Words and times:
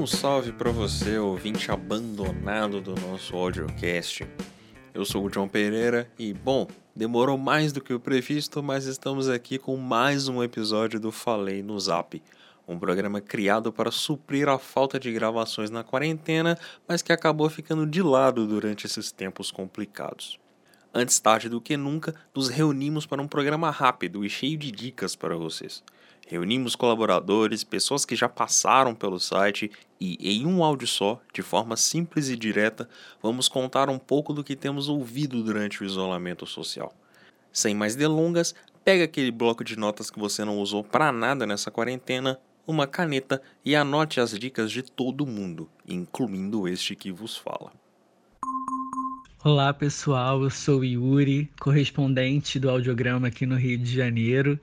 Um 0.00 0.06
salve 0.06 0.50
para 0.50 0.72
você, 0.72 1.18
ouvinte 1.18 1.70
abandonado 1.70 2.80
do 2.80 2.94
nosso 2.94 3.36
audiocast. 3.36 4.26
Eu 4.94 5.04
sou 5.04 5.26
o 5.26 5.28
John 5.28 5.46
Pereira 5.46 6.10
e, 6.18 6.32
bom, 6.32 6.66
demorou 6.96 7.36
mais 7.36 7.70
do 7.70 7.82
que 7.82 7.92
o 7.92 8.00
previsto, 8.00 8.62
mas 8.62 8.86
estamos 8.86 9.28
aqui 9.28 9.58
com 9.58 9.76
mais 9.76 10.26
um 10.26 10.42
episódio 10.42 10.98
do 10.98 11.12
Falei 11.12 11.62
no 11.62 11.78
Zap, 11.78 12.22
um 12.66 12.78
programa 12.78 13.20
criado 13.20 13.70
para 13.70 13.90
suprir 13.90 14.48
a 14.48 14.58
falta 14.58 14.98
de 14.98 15.12
gravações 15.12 15.68
na 15.68 15.84
quarentena, 15.84 16.58
mas 16.88 17.02
que 17.02 17.12
acabou 17.12 17.50
ficando 17.50 17.84
de 17.84 18.00
lado 18.00 18.46
durante 18.46 18.86
esses 18.86 19.12
tempos 19.12 19.50
complicados. 19.50 20.40
Antes 20.94 21.20
tarde 21.20 21.50
do 21.50 21.60
que 21.60 21.76
nunca, 21.76 22.14
nos 22.34 22.48
reunimos 22.48 23.04
para 23.04 23.20
um 23.20 23.28
programa 23.28 23.70
rápido 23.70 24.24
e 24.24 24.30
cheio 24.30 24.56
de 24.56 24.70
dicas 24.72 25.14
para 25.14 25.36
vocês. 25.36 25.84
Reunimos 26.30 26.76
colaboradores, 26.76 27.64
pessoas 27.64 28.04
que 28.04 28.14
já 28.14 28.28
passaram 28.28 28.94
pelo 28.94 29.18
site 29.18 29.68
e, 30.00 30.16
em 30.20 30.46
um 30.46 30.62
áudio 30.62 30.86
só, 30.86 31.20
de 31.34 31.42
forma 31.42 31.76
simples 31.76 32.28
e 32.28 32.36
direta, 32.36 32.88
vamos 33.20 33.48
contar 33.48 33.90
um 33.90 33.98
pouco 33.98 34.32
do 34.32 34.44
que 34.44 34.54
temos 34.54 34.88
ouvido 34.88 35.42
durante 35.42 35.82
o 35.82 35.84
isolamento 35.84 36.46
social. 36.46 36.94
Sem 37.52 37.74
mais 37.74 37.96
delongas, 37.96 38.54
pega 38.84 39.02
aquele 39.02 39.32
bloco 39.32 39.64
de 39.64 39.76
notas 39.76 40.08
que 40.08 40.20
você 40.20 40.44
não 40.44 40.60
usou 40.60 40.84
para 40.84 41.10
nada 41.10 41.44
nessa 41.44 41.68
quarentena, 41.68 42.38
uma 42.64 42.86
caneta 42.86 43.42
e 43.64 43.74
anote 43.74 44.20
as 44.20 44.30
dicas 44.38 44.70
de 44.70 44.84
todo 44.84 45.26
mundo, 45.26 45.68
incluindo 45.84 46.68
este 46.68 46.94
que 46.94 47.10
vos 47.10 47.36
fala. 47.36 47.72
Olá 49.42 49.74
pessoal, 49.74 50.44
eu 50.44 50.50
sou 50.50 50.84
Yuri, 50.84 51.50
correspondente 51.58 52.60
do 52.60 52.70
audiograma 52.70 53.26
aqui 53.26 53.46
no 53.46 53.56
Rio 53.56 53.78
de 53.78 53.92
Janeiro. 53.92 54.60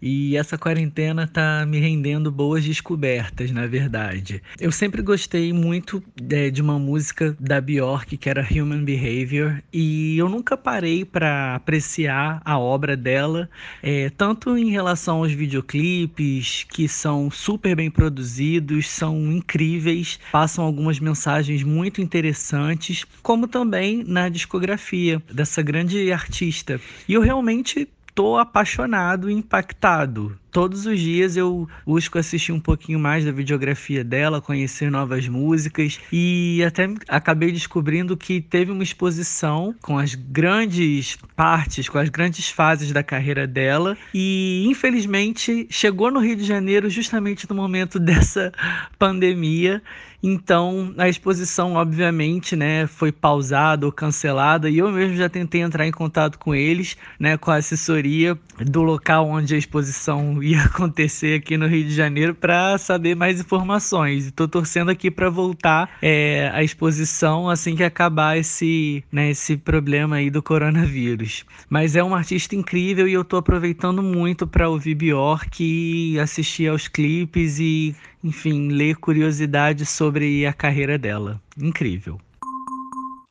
E 0.00 0.36
essa 0.36 0.58
quarentena 0.58 1.26
tá 1.26 1.64
me 1.66 1.78
rendendo 1.78 2.30
boas 2.30 2.64
descobertas, 2.64 3.50
na 3.50 3.66
verdade. 3.66 4.42
Eu 4.60 4.70
sempre 4.70 5.02
gostei 5.02 5.52
muito 5.52 6.02
é, 6.30 6.50
de 6.50 6.60
uma 6.60 6.78
música 6.78 7.36
da 7.40 7.60
Bjork, 7.60 8.16
que 8.16 8.28
era 8.28 8.46
Human 8.50 8.84
Behavior, 8.84 9.62
e 9.72 10.18
eu 10.18 10.28
nunca 10.28 10.56
parei 10.56 11.04
para 11.04 11.54
apreciar 11.54 12.40
a 12.44 12.58
obra 12.58 12.96
dela, 12.96 13.48
é, 13.82 14.10
tanto 14.10 14.56
em 14.56 14.70
relação 14.70 15.18
aos 15.18 15.32
videoclipes, 15.32 16.64
que 16.68 16.88
são 16.88 17.30
super 17.30 17.74
bem 17.74 17.90
produzidos, 17.90 18.88
são 18.88 19.32
incríveis, 19.32 20.18
passam 20.30 20.64
algumas 20.64 21.00
mensagens 21.00 21.62
muito 21.62 22.00
interessantes, 22.00 23.04
como 23.22 23.48
também 23.48 24.04
na 24.04 24.28
discografia 24.28 25.22
dessa 25.32 25.62
grande 25.62 26.12
artista. 26.12 26.80
E 27.08 27.14
eu 27.14 27.20
realmente 27.20 27.88
tô 28.16 28.38
apaixonado 28.38 29.30
e 29.30 29.34
impactado 29.34 30.40
todos 30.56 30.86
os 30.86 30.98
dias 30.98 31.36
eu 31.36 31.68
busco 31.84 32.18
assistir 32.18 32.50
um 32.50 32.58
pouquinho 32.58 32.98
mais 32.98 33.26
da 33.26 33.30
videografia 33.30 34.02
dela, 34.02 34.40
conhecer 34.40 34.90
novas 34.90 35.28
músicas. 35.28 36.00
E 36.10 36.64
até 36.66 36.88
acabei 37.06 37.52
descobrindo 37.52 38.16
que 38.16 38.40
teve 38.40 38.72
uma 38.72 38.82
exposição 38.82 39.74
com 39.82 39.98
as 39.98 40.14
grandes 40.14 41.18
partes, 41.36 41.90
com 41.90 41.98
as 41.98 42.08
grandes 42.08 42.48
fases 42.48 42.90
da 42.90 43.02
carreira 43.02 43.46
dela. 43.46 43.98
E 44.14 44.64
infelizmente 44.66 45.66
chegou 45.68 46.10
no 46.10 46.20
Rio 46.20 46.36
de 46.36 46.44
Janeiro 46.44 46.88
justamente 46.88 47.46
no 47.46 47.54
momento 47.54 47.98
dessa 48.00 48.50
pandemia. 48.98 49.82
Então, 50.22 50.94
a 50.98 51.08
exposição, 51.08 51.74
obviamente, 51.74 52.56
né, 52.56 52.86
foi 52.86 53.12
pausada 53.12 53.86
ou 53.86 53.92
cancelada, 53.92 54.68
e 54.68 54.78
eu 54.78 54.90
mesmo 54.90 55.16
já 55.16 55.28
tentei 55.28 55.60
entrar 55.60 55.86
em 55.86 55.92
contato 55.92 56.38
com 56.38 56.54
eles, 56.54 56.96
né, 57.18 57.36
com 57.36 57.50
a 57.50 57.56
assessoria 57.56 58.36
do 58.58 58.82
local 58.82 59.28
onde 59.28 59.54
a 59.54 59.58
exposição 59.58 60.42
ia 60.56 60.62
acontecer 60.62 61.40
aqui 61.40 61.56
no 61.56 61.66
Rio 61.66 61.84
de 61.84 61.92
Janeiro 61.92 62.34
para 62.34 62.78
saber 62.78 63.16
mais 63.16 63.40
informações. 63.40 64.26
Estou 64.26 64.46
torcendo 64.46 64.90
aqui 64.90 65.10
para 65.10 65.28
voltar 65.28 65.98
é, 66.00 66.48
à 66.54 66.62
exposição 66.62 67.50
assim 67.50 67.74
que 67.74 67.82
acabar 67.82 68.38
esse, 68.38 69.02
né, 69.10 69.30
esse 69.30 69.56
problema 69.56 70.16
aí 70.16 70.30
do 70.30 70.42
coronavírus. 70.42 71.44
Mas 71.68 71.96
é 71.96 72.02
uma 72.02 72.18
artista 72.18 72.54
incrível 72.54 73.08
e 73.08 73.12
eu 73.12 73.22
estou 73.22 73.40
aproveitando 73.40 74.02
muito 74.02 74.46
para 74.46 74.68
ouvir 74.68 74.94
Bjork 74.94 75.62
e 75.62 76.18
assistir 76.20 76.68
aos 76.68 76.86
clipes 76.86 77.58
e, 77.58 77.96
enfim, 78.22 78.68
ler 78.68 78.96
curiosidades 78.96 79.88
sobre 79.88 80.46
a 80.46 80.52
carreira 80.52 80.96
dela. 80.96 81.42
Incrível. 81.58 82.20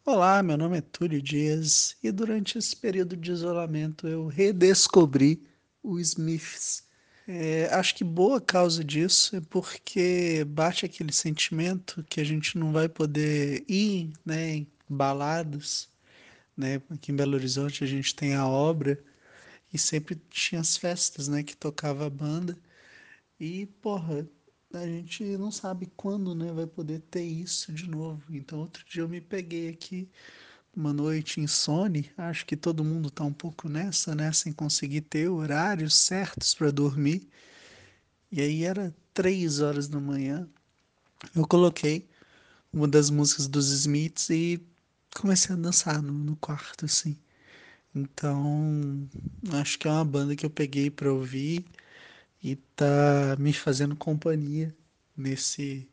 Olá, 0.05 0.43
meu 0.43 0.57
nome 0.57 0.77
é 0.77 0.81
Túlio 0.81 1.21
Dias 1.21 1.95
e 2.03 2.11
durante 2.11 2.57
esse 2.57 2.75
período 2.75 3.15
de 3.15 3.31
isolamento 3.31 4.07
eu 4.07 4.27
redescobri 4.27 5.41
o 5.81 5.99
Smiths. 5.99 6.84
É, 7.27 7.65
acho 7.73 7.95
que 7.95 8.03
boa 8.03 8.39
causa 8.39 8.83
disso 8.83 9.35
é 9.35 9.41
porque 9.41 10.43
bate 10.45 10.85
aquele 10.85 11.11
sentimento 11.11 12.03
que 12.03 12.21
a 12.21 12.23
gente 12.23 12.57
não 12.57 12.71
vai 12.71 12.87
poder 12.87 13.65
ir 13.67 14.13
né, 14.23 14.57
em 14.57 14.67
baladas. 14.87 15.89
Né? 16.55 16.81
Aqui 16.89 17.11
em 17.11 17.15
Belo 17.15 17.35
Horizonte 17.35 17.83
a 17.83 17.87
gente 17.87 18.15
tem 18.15 18.35
a 18.35 18.47
obra 18.47 19.03
e 19.73 19.77
sempre 19.77 20.15
tinha 20.29 20.61
as 20.61 20.77
festas 20.77 21.27
né, 21.27 21.43
que 21.43 21.57
tocava 21.57 22.05
a 22.05 22.09
banda. 22.09 22.57
E, 23.39 23.65
porra, 23.81 24.27
a 24.73 24.85
gente 24.85 25.23
não 25.37 25.51
sabe 25.51 25.91
quando 25.97 26.35
né, 26.35 26.51
vai 26.53 26.67
poder 26.67 26.99
ter 27.01 27.23
isso 27.23 27.73
de 27.73 27.89
novo. 27.89 28.23
Então, 28.29 28.59
outro 28.59 28.85
dia 28.87 29.01
eu 29.01 29.09
me 29.09 29.21
peguei 29.21 29.69
aqui 29.69 30.09
uma 30.75 30.93
noite 30.93 31.39
insone, 31.41 32.11
acho 32.17 32.45
que 32.45 32.55
todo 32.57 32.83
mundo 32.83 33.07
está 33.09 33.23
um 33.23 33.33
pouco 33.33 33.69
nessa, 33.69 34.13
né, 34.15 34.31
sem 34.31 34.51
conseguir 34.53 35.01
ter 35.01 35.29
horários 35.29 35.95
certos 35.95 36.53
para 36.53 36.71
dormir. 36.71 37.27
E 38.31 38.41
aí 38.41 38.63
era 38.63 38.93
três 39.13 39.61
horas 39.61 39.87
da 39.87 39.99
manhã, 39.99 40.47
eu 41.35 41.47
coloquei 41.47 42.07
uma 42.73 42.87
das 42.87 43.09
músicas 43.09 43.47
dos 43.47 43.71
Smiths 43.71 44.29
e 44.29 44.61
comecei 45.15 45.55
a 45.55 45.57
dançar 45.59 46.01
no, 46.01 46.13
no 46.13 46.35
quarto, 46.37 46.85
assim. 46.85 47.17
Então, 47.95 49.09
acho 49.53 49.79
que 49.79 49.87
é 49.87 49.91
uma 49.91 50.05
banda 50.05 50.35
que 50.35 50.45
eu 50.45 50.49
peguei 50.49 50.91
para 50.91 51.11
ouvir 51.13 51.65
e 52.43 52.55
tá 52.57 53.35
me 53.39 53.53
fazendo 53.53 53.95
companhia 53.95 54.75
nesse 55.17 55.89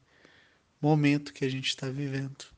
momento 0.80 1.32
que 1.32 1.44
a 1.44 1.50
gente 1.50 1.68
está 1.68 1.88
vivendo. 1.90 2.51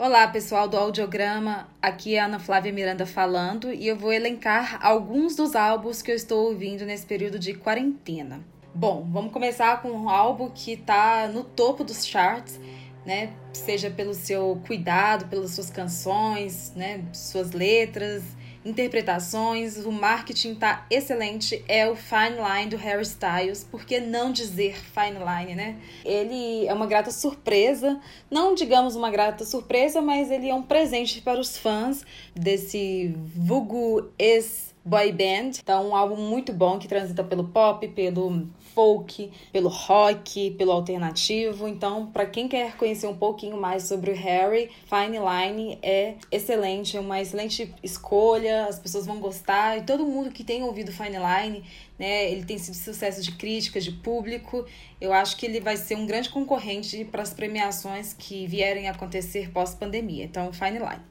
Olá, 0.00 0.28
pessoal 0.28 0.68
do 0.68 0.76
Audiograma. 0.76 1.66
Aqui 1.82 2.14
é 2.14 2.20
a 2.20 2.26
Ana 2.26 2.38
Flávia 2.38 2.72
Miranda 2.72 3.04
falando 3.04 3.72
e 3.72 3.88
eu 3.88 3.96
vou 3.96 4.12
elencar 4.12 4.78
alguns 4.80 5.34
dos 5.34 5.56
álbuns 5.56 6.02
que 6.02 6.12
eu 6.12 6.14
estou 6.14 6.46
ouvindo 6.46 6.86
nesse 6.86 7.04
período 7.04 7.36
de 7.36 7.52
quarentena. 7.52 8.40
Bom, 8.72 9.04
vamos 9.10 9.32
começar 9.32 9.82
com 9.82 9.90
um 9.90 10.08
álbum 10.08 10.50
que 10.50 10.74
está 10.74 11.26
no 11.26 11.42
topo 11.42 11.82
dos 11.82 12.06
charts, 12.06 12.60
né? 13.04 13.32
Seja 13.52 13.90
pelo 13.90 14.14
seu 14.14 14.62
cuidado, 14.64 15.26
pelas 15.26 15.50
suas 15.50 15.68
canções, 15.68 16.72
né? 16.76 17.02
Suas 17.12 17.50
letras, 17.50 18.22
interpretações, 18.64 19.78
o 19.84 19.92
marketing 19.92 20.54
tá 20.54 20.86
excelente, 20.90 21.64
é 21.68 21.88
o 21.88 21.96
Fine 21.96 22.36
Line 22.36 22.70
do 22.70 22.76
Harry 22.76 23.02
Styles, 23.02 23.64
por 23.64 23.84
que 23.84 24.00
não 24.00 24.32
dizer 24.32 24.76
Fine 24.76 25.18
Line, 25.18 25.54
né? 25.54 25.76
Ele 26.04 26.66
é 26.66 26.74
uma 26.74 26.86
grata 26.86 27.10
surpresa, 27.10 28.00
não 28.30 28.54
digamos 28.54 28.96
uma 28.96 29.10
grata 29.10 29.44
surpresa, 29.44 30.00
mas 30.00 30.30
ele 30.30 30.48
é 30.48 30.54
um 30.54 30.62
presente 30.62 31.20
para 31.22 31.40
os 31.40 31.56
fãs 31.56 32.04
desse 32.34 33.14
vulgo 33.34 34.10
ex 34.18 34.68
boy 34.88 35.12
band. 35.12 35.58
Então, 35.62 35.90
um 35.90 35.96
álbum 35.96 36.16
muito 36.16 36.52
bom 36.52 36.78
que 36.78 36.88
transita 36.88 37.22
pelo 37.22 37.44
pop, 37.44 37.86
pelo 37.88 38.46
folk, 38.78 39.32
pelo 39.52 39.68
rock, 39.68 40.52
pelo 40.52 40.70
alternativo. 40.70 41.66
Então, 41.66 42.06
para 42.06 42.24
quem 42.26 42.46
quer 42.46 42.76
conhecer 42.76 43.08
um 43.08 43.16
pouquinho 43.16 43.60
mais 43.60 43.82
sobre 43.82 44.12
o 44.12 44.14
Harry, 44.14 44.70
Fine 44.86 45.18
Line 45.18 45.78
é 45.82 46.14
excelente, 46.30 46.96
é 46.96 47.00
uma 47.00 47.20
excelente 47.20 47.74
escolha, 47.82 48.66
as 48.66 48.78
pessoas 48.78 49.04
vão 49.04 49.18
gostar 49.18 49.78
e 49.78 49.82
todo 49.82 50.06
mundo 50.06 50.30
que 50.30 50.44
tem 50.44 50.62
ouvido 50.62 50.92
Fine 50.92 51.16
Line, 51.18 51.64
né, 51.98 52.30
ele 52.30 52.44
tem 52.44 52.56
sido 52.56 52.76
sucesso 52.76 53.20
de 53.20 53.32
crítica, 53.32 53.80
de 53.80 53.90
público. 53.90 54.64
Eu 55.00 55.12
acho 55.12 55.36
que 55.36 55.44
ele 55.44 55.58
vai 55.58 55.76
ser 55.76 55.96
um 55.96 56.06
grande 56.06 56.28
concorrente 56.28 57.04
para 57.04 57.22
as 57.22 57.34
premiações 57.34 58.14
que 58.14 58.46
vierem 58.46 58.86
a 58.86 58.92
acontecer 58.92 59.50
pós-pandemia. 59.50 60.22
Então, 60.22 60.52
Fine 60.52 60.78
Line. 60.78 61.02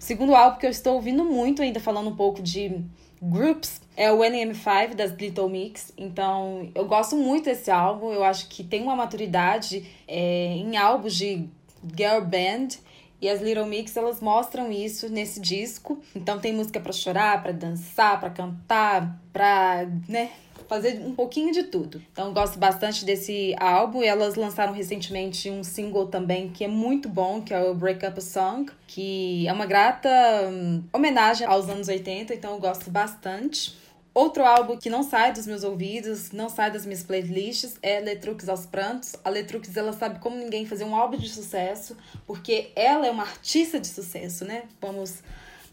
Segundo 0.00 0.34
álbum 0.34 0.58
que 0.58 0.66
eu 0.66 0.70
estou 0.70 0.94
ouvindo 0.94 1.24
muito, 1.24 1.62
ainda 1.62 1.78
falando 1.78 2.10
um 2.10 2.16
pouco 2.16 2.42
de 2.42 2.82
Groups 3.30 3.80
é 3.96 4.12
o 4.12 4.18
NM5 4.18 4.94
das 4.94 5.12
Little 5.12 5.48
Mix. 5.48 5.92
Então, 5.96 6.70
eu 6.74 6.86
gosto 6.86 7.16
muito 7.16 7.44
desse 7.44 7.70
álbum. 7.70 8.12
Eu 8.12 8.24
acho 8.24 8.48
que 8.48 8.62
tem 8.62 8.82
uma 8.82 8.94
maturidade 8.94 9.84
é, 10.06 10.56
em 10.56 10.76
álbuns 10.76 11.14
de 11.14 11.48
girl 11.96 12.20
band. 12.20 12.68
E 13.20 13.28
as 13.28 13.40
Little 13.40 13.64
Mix, 13.64 13.96
elas 13.96 14.20
mostram 14.20 14.70
isso 14.70 15.08
nesse 15.08 15.40
disco. 15.40 15.98
Então 16.14 16.38
tem 16.38 16.52
música 16.52 16.78
para 16.78 16.92
chorar, 16.92 17.42
para 17.42 17.52
dançar, 17.52 18.20
para 18.20 18.28
cantar, 18.28 19.18
para, 19.32 19.88
né, 20.06 20.30
fazer 20.68 21.00
um 21.00 21.14
pouquinho 21.14 21.52
de 21.52 21.64
tudo. 21.64 22.02
Então 22.12 22.32
gosto 22.32 22.58
bastante 22.58 23.04
desse 23.04 23.54
álbum. 23.58 24.02
E 24.02 24.06
elas 24.06 24.34
lançaram 24.34 24.72
recentemente 24.72 25.50
um 25.50 25.62
single 25.62 26.06
também 26.06 26.48
que 26.48 26.64
é 26.64 26.68
muito 26.68 27.08
bom, 27.08 27.40
que 27.40 27.52
é 27.52 27.62
o 27.62 27.74
Break 27.74 28.04
Up 28.06 28.22
Song, 28.22 28.70
que 28.86 29.46
é 29.46 29.52
uma 29.52 29.66
grata 29.66 30.08
hum, 30.48 30.82
homenagem 30.92 31.46
aos 31.46 31.68
anos 31.68 31.88
80, 31.88 32.34
então 32.34 32.52
eu 32.52 32.58
gosto 32.58 32.90
bastante. 32.90 33.76
Outro 34.14 34.44
álbum 34.44 34.76
que 34.76 34.88
não 34.88 35.02
sai 35.02 35.32
dos 35.32 35.44
meus 35.44 35.64
ouvidos, 35.64 36.30
não 36.30 36.48
sai 36.48 36.70
das 36.70 36.86
minhas 36.86 37.02
playlists, 37.02 37.74
é 37.82 37.98
Letrux 37.98 38.48
aos 38.48 38.64
Prantos. 38.64 39.16
A 39.24 39.28
Letrux, 39.28 39.76
ela 39.76 39.92
sabe 39.92 40.20
como 40.20 40.36
ninguém 40.36 40.64
fazer 40.64 40.84
um 40.84 40.94
álbum 40.94 41.16
de 41.16 41.28
sucesso, 41.28 41.96
porque 42.24 42.70
ela 42.76 43.08
é 43.08 43.10
uma 43.10 43.24
artista 43.24 43.80
de 43.80 43.88
sucesso, 43.88 44.44
né? 44.44 44.62
Vamos 44.80 45.20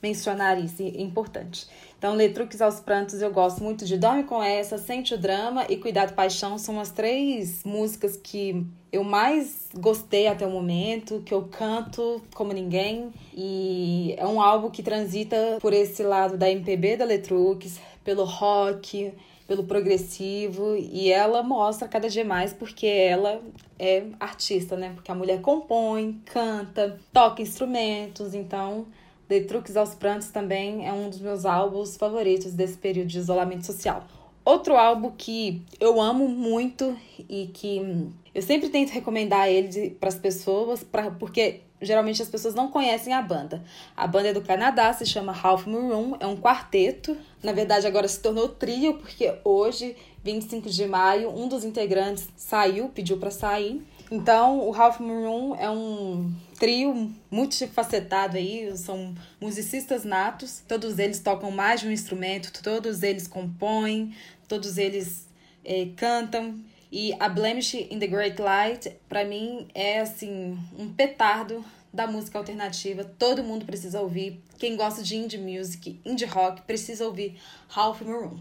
mencionar 0.02 0.60
isso, 0.60 0.82
é 0.82 1.02
importante. 1.02 1.68
Então, 2.02 2.16
Letrux 2.16 2.60
aos 2.60 2.80
Prantos, 2.80 3.22
eu 3.22 3.32
gosto 3.32 3.64
muito 3.64 3.86
de 3.86 3.96
Dorme 3.96 4.24
com 4.24 4.42
Essa, 4.42 4.80
Sente 4.80 5.14
o 5.14 5.20
Drama 5.20 5.68
e 5.70 5.78
Cuidado 5.78 6.16
Paixão. 6.16 6.58
São 6.58 6.80
as 6.80 6.90
três 6.90 7.64
músicas 7.64 8.18
que 8.18 8.66
eu 8.92 9.04
mais 9.04 9.70
gostei 9.76 10.26
até 10.26 10.44
o 10.44 10.50
momento, 10.50 11.22
que 11.24 11.32
eu 11.32 11.44
canto 11.44 12.20
como 12.34 12.54
ninguém. 12.54 13.12
E 13.36 14.16
é 14.18 14.26
um 14.26 14.42
álbum 14.42 14.72
que 14.72 14.82
transita 14.82 15.60
por 15.62 15.74
esse 15.74 16.02
lado 16.02 16.40
da 16.40 16.50
MPB 16.50 16.98
da 16.98 17.06
Letrux, 17.06 17.80
pelo 18.04 18.24
rock, 18.24 19.14
pelo 19.48 19.66
progressivo. 19.66 20.76
E 20.76 21.12
ela 21.12 21.44
mostra 21.44 21.88
cada 21.88 22.10
dia 22.10 22.26
mais 22.26 22.52
porque 22.52 22.88
ela 22.88 23.40
é 23.78 24.06
artista, 24.20 24.76
né? 24.76 24.92
Porque 24.96 25.12
a 25.12 25.16
mulher 25.16 25.40
compõe, 25.42 26.20
canta, 26.26 27.00
toca 27.14 27.44
instrumentos. 27.44 28.34
Então, 28.34 28.88
The 29.32 29.40
Truques 29.46 29.78
aos 29.78 29.96
Prantos 29.96 30.28
também 30.28 30.86
é 30.86 30.92
um 30.92 31.10
dos 31.10 31.22
meus 31.22 31.46
álbuns 31.46 31.96
favoritos 31.96 32.52
desse 32.52 32.78
período 32.78 33.08
de 33.08 33.18
isolamento 33.18 33.66
social. 33.66 34.04
Outro 34.44 34.76
álbum 34.76 35.10
que 35.10 35.62
eu 35.80 36.02
amo 36.02 36.28
muito 36.28 36.98
e 37.30 37.50
que 37.54 38.10
eu 38.36 38.42
sempre 38.42 38.68
tento 38.68 38.90
recomendar 38.90 39.48
ele 39.48 39.92
para 39.92 40.10
as 40.10 40.16
pessoas, 40.16 40.84
pra, 40.84 41.12
porque 41.12 41.62
geralmente 41.82 42.22
as 42.22 42.28
pessoas 42.28 42.54
não 42.54 42.70
conhecem 42.70 43.14
a 43.14 43.22
banda. 43.22 43.64
A 43.96 44.06
banda 44.06 44.28
é 44.28 44.34
do 44.34 44.42
Canadá, 44.42 44.92
se 44.92 45.06
chama 45.06 45.32
Half 45.32 45.66
Moon 45.66 45.88
Room, 45.88 46.18
é 46.20 46.28
um 46.28 46.36
quarteto. 46.36 47.16
Na 47.42 47.54
verdade, 47.54 47.88
agora 47.88 48.10
se 48.10 48.20
tornou 48.20 48.50
trio, 48.50 48.96
porque 48.96 49.34
hoje, 49.46 49.96
25 50.26 50.70
de 50.70 50.86
maio, 50.88 51.30
um 51.30 51.48
dos 51.48 51.64
integrantes 51.64 52.28
saiu, 52.36 52.90
pediu 52.90 53.16
para 53.16 53.32
sair. 53.32 53.82
Então, 54.12 54.60
o 54.60 54.72
Ralph 54.72 55.00
Moon 55.00 55.56
é 55.56 55.70
um 55.70 56.36
trio 56.60 57.16
multifacetado 57.32 58.36
aí, 58.36 58.78
são 58.78 59.16
musicistas 59.40 60.04
natos, 60.04 60.62
todos 60.68 61.00
eles 61.00 61.20
tocam 61.20 61.50
mais 61.50 61.80
de 61.80 61.88
um 61.88 61.92
instrumento, 61.92 62.52
todos 62.62 63.04
eles 63.04 63.26
compõem, 63.26 64.14
todos 64.50 64.78
eles 64.78 65.30
é, 65.64 65.88
cantam. 65.96 66.60
E 66.92 67.16
a 67.22 67.30
Blemish 67.30 67.74
in 67.74 68.00
the 68.00 68.08
Great 68.08 68.42
Light, 68.42 68.92
para 69.08 69.24
mim, 69.24 69.70
é 69.74 70.02
assim, 70.02 70.60
um 70.78 70.92
petardo 70.92 71.64
da 71.94 72.06
música 72.06 72.38
alternativa. 72.38 73.06
Todo 73.06 73.42
mundo 73.46 73.66
precisa 73.66 74.02
ouvir. 74.02 74.44
Quem 74.60 74.76
gosta 74.76 75.02
de 75.02 75.16
indie 75.16 75.38
music, 75.38 76.02
indie 76.04 76.26
rock, 76.26 76.64
precisa 76.64 77.06
ouvir 77.06 77.40
Ralph 77.70 78.02
Maroon. 78.02 78.40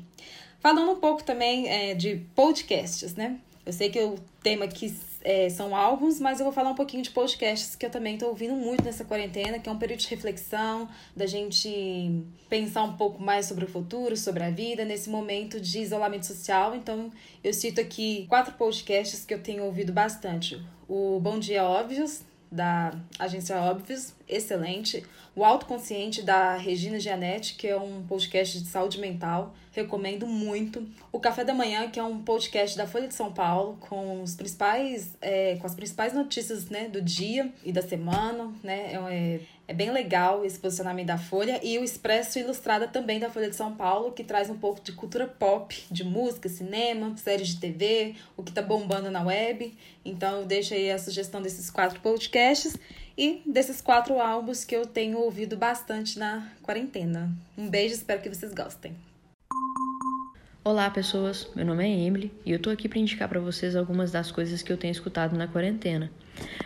Falando 0.58 0.90
um 0.90 0.96
pouco 0.96 1.23
também 1.23 1.69
é, 1.69 1.94
de 1.94 2.16
podcasts, 2.34 3.14
né? 3.14 3.38
Eu 3.64 3.73
sei 3.73 3.88
que 3.88 4.00
o 4.00 4.19
tema 4.43 4.64
aqui 4.64 4.93
é, 5.22 5.49
são 5.49 5.75
álbuns, 5.76 6.19
mas 6.19 6.40
eu 6.40 6.44
vou 6.44 6.52
falar 6.52 6.70
um 6.70 6.75
pouquinho 6.75 7.02
de 7.02 7.11
podcasts 7.11 7.76
que 7.76 7.84
eu 7.84 7.90
também 7.90 8.14
estou 8.14 8.31
ouvindo 8.31 8.55
muito 8.55 8.84
nessa 8.84 9.05
quarentena, 9.05 9.58
que 9.58 9.69
é 9.69 9.72
um 9.72 9.78
período 9.78 10.00
de 10.00 10.08
reflexão, 10.08 10.88
da 11.14 11.26
gente 11.26 12.25
pensar 12.49 12.82
um 12.82 12.96
pouco 12.96 13.22
mais 13.22 13.46
sobre 13.46 13.64
o 13.64 13.69
futuro, 13.69 14.17
sobre 14.17 14.43
a 14.43 14.50
vida, 14.50 14.84
nesse 14.84 15.11
momento 15.11 15.61
de 15.61 15.81
isolamento 15.81 16.26
social. 16.26 16.75
Então, 16.75 17.11
eu 17.43 17.52
cito 17.52 17.81
aqui 17.81 18.26
quatro 18.28 18.55
podcasts 18.55 19.25
que 19.25 19.34
eu 19.34 19.43
tenho 19.43 19.64
ouvido 19.64 19.93
bastante. 19.93 20.61
O 20.88 21.20
Bom 21.20 21.38
Dia 21.38 21.64
Óbvios, 21.64 22.23
da 22.50 22.93
agência 23.19 23.56
Óbvios, 23.61 24.14
excelente. 24.30 25.04
O 25.34 25.44
Autoconsciente, 25.44 26.22
da 26.22 26.56
Regina 26.56 26.98
Gianetti, 26.98 27.54
que 27.54 27.68
é 27.68 27.76
um 27.76 28.02
podcast 28.02 28.60
de 28.60 28.66
saúde 28.66 28.98
mental, 28.98 29.54
recomendo 29.72 30.26
muito. 30.26 30.86
O 31.12 31.20
Café 31.20 31.44
da 31.44 31.54
Manhã, 31.54 31.88
que 31.88 32.00
é 32.00 32.02
um 32.02 32.22
podcast 32.22 32.76
da 32.76 32.86
Folha 32.86 33.06
de 33.06 33.14
São 33.14 33.32
Paulo, 33.32 33.78
com, 33.80 34.22
os 34.22 34.34
principais, 34.34 35.16
é, 35.20 35.56
com 35.56 35.66
as 35.66 35.74
principais 35.74 36.12
notícias 36.12 36.68
né, 36.68 36.88
do 36.88 37.00
dia 37.00 37.52
e 37.64 37.70
da 37.70 37.80
semana. 37.80 38.52
Né? 38.62 38.92
É, 38.94 39.40
é 39.68 39.72
bem 39.72 39.92
legal 39.92 40.44
esse 40.44 40.58
posicionamento 40.58 41.06
da 41.06 41.18
Folha. 41.18 41.60
E 41.62 41.78
o 41.78 41.84
Expresso 41.84 42.40
Ilustrada 42.40 42.88
também 42.88 43.20
da 43.20 43.30
Folha 43.30 43.48
de 43.48 43.54
São 43.54 43.76
Paulo, 43.76 44.10
que 44.10 44.24
traz 44.24 44.50
um 44.50 44.58
pouco 44.58 44.80
de 44.80 44.90
cultura 44.90 45.28
pop, 45.28 45.80
de 45.88 46.02
música, 46.02 46.48
cinema, 46.48 47.16
séries 47.16 47.48
de 47.48 47.60
TV, 47.60 48.16
o 48.36 48.42
que 48.42 48.50
tá 48.50 48.62
bombando 48.62 49.12
na 49.12 49.22
web. 49.22 49.72
Então 50.04 50.40
eu 50.40 50.44
deixo 50.44 50.74
aí 50.74 50.90
a 50.90 50.98
sugestão 50.98 51.40
desses 51.40 51.70
quatro 51.70 52.00
podcasts 52.00 52.76
e 53.20 53.43
desses 53.44 53.82
quatro 53.82 54.19
álbuns 54.19 54.64
que 54.64 54.75
eu 54.75 54.87
tenho 54.87 55.19
ouvido 55.19 55.55
bastante 55.55 56.19
na 56.19 56.49
quarentena. 56.62 57.31
Um 57.56 57.69
beijo, 57.69 57.93
espero 57.93 58.22
que 58.22 58.31
vocês 58.31 58.55
gostem. 58.55 58.96
Olá, 60.64 60.88
pessoas. 60.88 61.46
Meu 61.55 61.67
nome 61.67 61.84
é 61.84 62.06
Emily 62.06 62.32
e 62.46 62.52
eu 62.52 62.58
tô 62.58 62.70
aqui 62.70 62.88
para 62.88 62.99
indicar 62.99 63.28
para 63.28 63.38
vocês 63.38 63.76
algumas 63.76 64.11
das 64.11 64.32
coisas 64.32 64.62
que 64.62 64.72
eu 64.72 64.78
tenho 64.78 64.93
escutado 64.93 65.37
na 65.37 65.46
quarentena. 65.46 66.11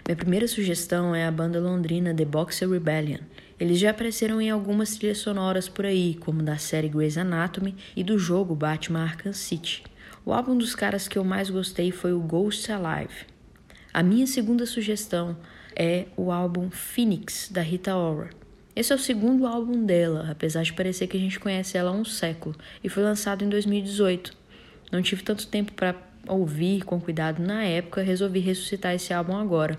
Minha 0.06 0.16
primeira 0.16 0.46
sugestão 0.46 1.12
é 1.12 1.26
a 1.26 1.32
banda 1.32 1.58
londrina 1.58 2.14
The 2.14 2.24
Boxer 2.24 2.70
Rebellion. 2.70 3.18
Eles 3.58 3.80
já 3.80 3.90
apareceram 3.90 4.40
em 4.40 4.48
algumas 4.48 4.96
trilhas 4.96 5.18
sonoras 5.18 5.68
por 5.68 5.84
aí, 5.84 6.14
como 6.20 6.40
da 6.40 6.56
série 6.56 6.88
Grey's 6.88 7.18
Anatomy 7.18 7.74
e 7.96 8.04
do 8.04 8.16
jogo 8.16 8.54
Batman 8.54 9.02
Arkham 9.02 9.32
City. 9.32 9.82
O 10.24 10.32
álbum 10.32 10.56
dos 10.56 10.76
caras 10.76 11.08
que 11.08 11.18
eu 11.18 11.24
mais 11.24 11.50
gostei 11.50 11.90
foi 11.90 12.12
o 12.12 12.20
Ghost 12.20 12.70
Alive. 12.70 13.26
A 13.92 14.04
minha 14.04 14.26
segunda 14.26 14.66
sugestão 14.66 15.36
é 15.76 16.06
o 16.16 16.30
álbum 16.30 16.70
Phoenix, 16.70 17.48
da 17.50 17.60
Rita 17.60 17.96
Ora. 17.96 18.30
Esse 18.76 18.92
é 18.92 18.96
o 18.96 18.98
segundo 18.98 19.46
álbum 19.46 19.84
dela, 19.84 20.28
apesar 20.30 20.62
de 20.62 20.72
parecer 20.72 21.06
que 21.06 21.16
a 21.16 21.20
gente 21.20 21.38
conhece 21.38 21.78
ela 21.78 21.90
há 21.90 21.94
um 21.94 22.04
século, 22.04 22.56
e 22.82 22.88
foi 22.88 23.02
lançado 23.02 23.44
em 23.44 23.48
2018. 23.48 24.36
Não 24.90 25.00
tive 25.00 25.22
tanto 25.22 25.46
tempo 25.46 25.72
para 25.72 25.94
ouvir 26.26 26.84
com 26.84 27.00
cuidado 27.00 27.42
na 27.42 27.64
época, 27.64 28.02
resolvi 28.02 28.40
ressuscitar 28.40 28.94
esse 28.94 29.12
álbum 29.12 29.36
agora. 29.36 29.78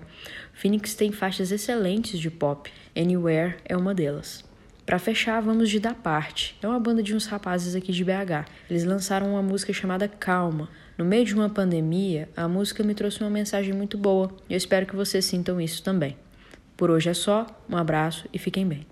Phoenix 0.53 0.93
tem 0.93 1.11
faixas 1.11 1.51
excelentes 1.51 2.19
de 2.19 2.29
pop, 2.29 2.71
Anywhere 2.95 3.55
é 3.65 3.75
uma 3.75 3.93
delas. 3.93 4.43
Para 4.85 4.99
fechar, 4.99 5.41
vamos 5.41 5.69
de 5.71 5.79
Da 5.79 5.95
Parte. 5.95 6.55
É 6.61 6.67
uma 6.67 6.79
banda 6.79 7.01
de 7.01 7.15
uns 7.15 7.25
rapazes 7.25 7.73
aqui 7.73 7.91
de 7.91 8.03
BH. 8.03 8.45
Eles 8.69 8.83
lançaram 8.83 9.31
uma 9.31 9.41
música 9.41 9.73
chamada 9.73 10.07
Calma. 10.07 10.69
No 10.97 11.03
meio 11.03 11.25
de 11.25 11.35
uma 11.35 11.49
pandemia, 11.49 12.29
a 12.37 12.47
música 12.47 12.81
me 12.81 12.95
trouxe 12.95 13.19
uma 13.19 13.29
mensagem 13.29 13.73
muito 13.73 13.97
boa 13.97 14.31
e 14.49 14.53
eu 14.53 14.57
espero 14.57 14.85
que 14.85 14.95
vocês 14.95 15.25
sintam 15.25 15.59
isso 15.59 15.83
também. 15.83 16.15
Por 16.77 16.89
hoje 16.89 17.09
é 17.09 17.13
só, 17.13 17.45
um 17.69 17.75
abraço 17.75 18.29
e 18.31 18.39
fiquem 18.39 18.65
bem. 18.65 18.87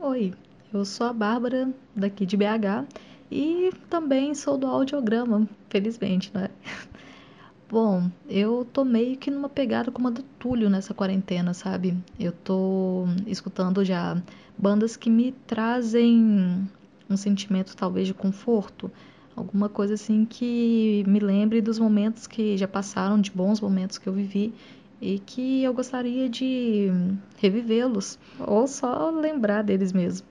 Oi, 0.00 0.32
eu 0.72 0.82
sou 0.86 1.06
a 1.06 1.12
Bárbara, 1.12 1.68
daqui 1.94 2.24
de 2.24 2.34
BH, 2.34 2.86
e 3.30 3.72
também 3.90 4.34
sou 4.34 4.56
do 4.56 4.66
audiograma, 4.66 5.46
felizmente, 5.68 6.30
né? 6.32 6.48
Bom, 7.68 8.10
eu 8.26 8.66
tô 8.72 8.86
meio 8.86 9.18
que 9.18 9.30
numa 9.30 9.50
pegada 9.50 9.90
como 9.90 10.08
a 10.08 10.10
do 10.10 10.22
Túlio 10.38 10.70
nessa 10.70 10.94
quarentena, 10.94 11.52
sabe? 11.52 11.94
Eu 12.18 12.32
tô 12.32 13.04
escutando 13.26 13.84
já 13.84 14.16
bandas 14.56 14.96
que 14.96 15.10
me 15.10 15.32
trazem 15.46 16.66
um 17.10 17.16
sentimento 17.18 17.76
talvez 17.76 18.06
de 18.06 18.14
conforto, 18.14 18.90
alguma 19.36 19.68
coisa 19.68 19.94
assim 19.94 20.24
que 20.24 21.04
me 21.06 21.18
lembre 21.18 21.60
dos 21.60 21.78
momentos 21.78 22.26
que 22.26 22.56
já 22.56 22.68
passaram, 22.68 23.20
de 23.20 23.30
bons 23.30 23.60
momentos 23.60 23.98
que 23.98 24.08
eu 24.08 24.12
vivi 24.12 24.54
e 25.00 25.18
que 25.18 25.62
eu 25.62 25.74
gostaria 25.74 26.28
de 26.28 26.88
revivê-los 27.36 28.18
ou 28.38 28.66
só 28.66 29.10
lembrar 29.10 29.62
deles 29.62 29.92
mesmo. 29.92 30.26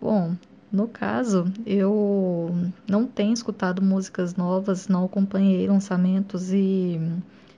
Bom, 0.00 0.34
no 0.70 0.86
caso, 0.86 1.46
eu 1.66 2.54
não 2.88 3.06
tenho 3.06 3.32
escutado 3.32 3.82
músicas 3.82 4.36
novas, 4.36 4.88
não 4.88 5.04
acompanhei 5.04 5.66
lançamentos 5.66 6.52
e 6.52 7.00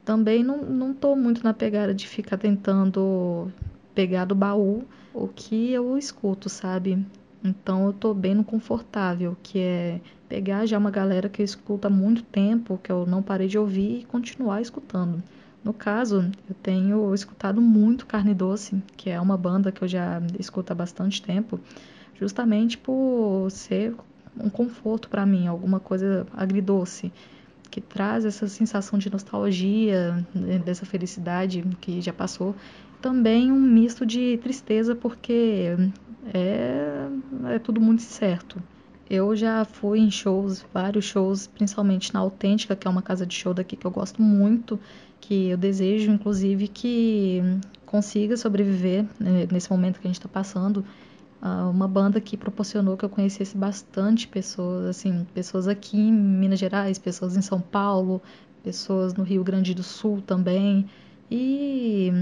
também 0.04 0.42
não 0.44 0.92
estou 0.92 1.16
muito 1.16 1.42
na 1.42 1.52
pegada 1.52 1.94
de 1.94 2.06
ficar 2.06 2.36
tentando 2.36 3.50
pegar 3.94 4.24
do 4.24 4.34
baú 4.34 4.84
o 5.12 5.28
que 5.28 5.72
eu 5.72 5.98
escuto, 5.98 6.48
sabe? 6.48 7.04
Então 7.42 7.86
eu 7.86 7.92
tô 7.92 8.14
bem 8.14 8.34
no 8.34 8.44
confortável, 8.44 9.36
que 9.42 9.58
é 9.58 10.00
pegar 10.30 10.64
já 10.64 10.78
uma 10.78 10.92
galera 10.92 11.28
que 11.28 11.42
eu 11.42 11.44
escuto 11.44 11.88
há 11.88 11.90
muito 11.90 12.22
tempo, 12.22 12.78
que 12.80 12.90
eu 12.90 13.04
não 13.04 13.20
parei 13.20 13.48
de 13.48 13.58
ouvir 13.58 13.98
e 13.98 14.04
continuar 14.04 14.62
escutando. 14.62 15.20
No 15.62 15.72
caso, 15.74 16.30
eu 16.48 16.54
tenho 16.62 17.12
escutado 17.12 17.60
muito 17.60 18.06
Carne 18.06 18.32
Doce, 18.32 18.80
que 18.96 19.10
é 19.10 19.20
uma 19.20 19.36
banda 19.36 19.72
que 19.72 19.82
eu 19.82 19.88
já 19.88 20.22
escuto 20.38 20.72
há 20.72 20.76
bastante 20.76 21.20
tempo, 21.20 21.58
justamente 22.14 22.78
por 22.78 23.50
ser 23.50 23.92
um 24.38 24.48
conforto 24.48 25.08
para 25.08 25.26
mim, 25.26 25.48
alguma 25.48 25.80
coisa 25.80 26.24
agridoce, 26.32 27.12
que 27.68 27.80
traz 27.80 28.24
essa 28.24 28.46
sensação 28.46 29.00
de 29.00 29.10
nostalgia, 29.10 30.24
né, 30.32 30.58
dessa 30.58 30.86
felicidade 30.86 31.62
que 31.80 32.00
já 32.00 32.12
passou. 32.12 32.54
Também 33.02 33.50
um 33.50 33.60
misto 33.60 34.06
de 34.06 34.38
tristeza, 34.38 34.94
porque 34.94 35.76
é, 36.32 37.08
é 37.48 37.58
tudo 37.58 37.80
muito 37.80 38.02
certo. 38.02 38.62
Eu 39.10 39.34
já 39.34 39.64
fui 39.64 39.98
em 39.98 40.08
shows, 40.08 40.64
vários 40.72 41.04
shows, 41.04 41.48
principalmente 41.48 42.14
na 42.14 42.20
Autêntica, 42.20 42.76
que 42.76 42.86
é 42.86 42.90
uma 42.90 43.02
casa 43.02 43.26
de 43.26 43.34
show 43.34 43.52
daqui 43.52 43.74
que 43.74 43.84
eu 43.84 43.90
gosto 43.90 44.22
muito, 44.22 44.78
que 45.20 45.48
eu 45.48 45.56
desejo, 45.56 46.12
inclusive, 46.12 46.68
que 46.68 47.42
consiga 47.84 48.36
sobreviver 48.36 49.04
né, 49.18 49.48
nesse 49.50 49.68
momento 49.68 49.98
que 49.98 50.06
a 50.06 50.10
gente 50.10 50.20
está 50.20 50.28
passando. 50.28 50.84
Uh, 51.42 51.68
uma 51.68 51.88
banda 51.88 52.20
que 52.20 52.36
proporcionou 52.36 52.96
que 52.96 53.04
eu 53.04 53.08
conhecesse 53.08 53.56
bastante 53.56 54.28
pessoas, 54.28 54.86
assim, 54.86 55.26
pessoas 55.34 55.66
aqui 55.66 55.98
em 55.98 56.12
Minas 56.12 56.60
Gerais, 56.60 56.96
pessoas 56.96 57.36
em 57.36 57.42
São 57.42 57.60
Paulo, 57.60 58.22
pessoas 58.62 59.12
no 59.14 59.24
Rio 59.24 59.42
Grande 59.42 59.74
do 59.74 59.82
Sul 59.82 60.22
também. 60.22 60.86
E 61.28 62.12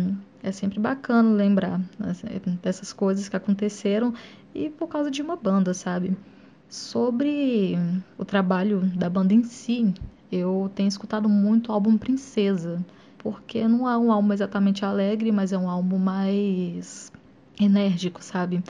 é 0.43 0.53
sempre 0.53 0.81
bacana 0.81 1.29
lembrar 1.35 1.83
assim, 2.01 2.29
dessas 2.63 2.95
coisas 2.95 3.29
que 3.29 3.37
aconteceram 3.37 4.15
e 4.55 4.71
por 4.71 4.89
causa 4.89 5.11
de 5.11 5.21
uma 5.21 5.37
banda, 5.37 5.75
sabe? 5.75 6.17
Sobre 6.69 7.79
o 8.19 8.25
trabalho 8.27 8.81
da 8.95 9.09
banda 9.09 9.33
em 9.33 9.43
si, 9.43 9.95
eu 10.31 10.71
tenho 10.75 10.89
escutado 10.89 11.27
muito 11.27 11.71
o 11.71 11.73
álbum 11.73 11.97
Princesa, 11.97 12.85
porque 13.17 13.67
não 13.67 13.89
é 13.89 13.97
um 13.97 14.13
álbum 14.13 14.35
exatamente 14.35 14.85
alegre, 14.85 15.33
mas 15.33 15.51
é 15.51 15.57
um 15.57 15.69
álbum 15.69 15.97
mais 15.97 17.11
enérgico, 17.59 18.23
sabe? 18.23 18.63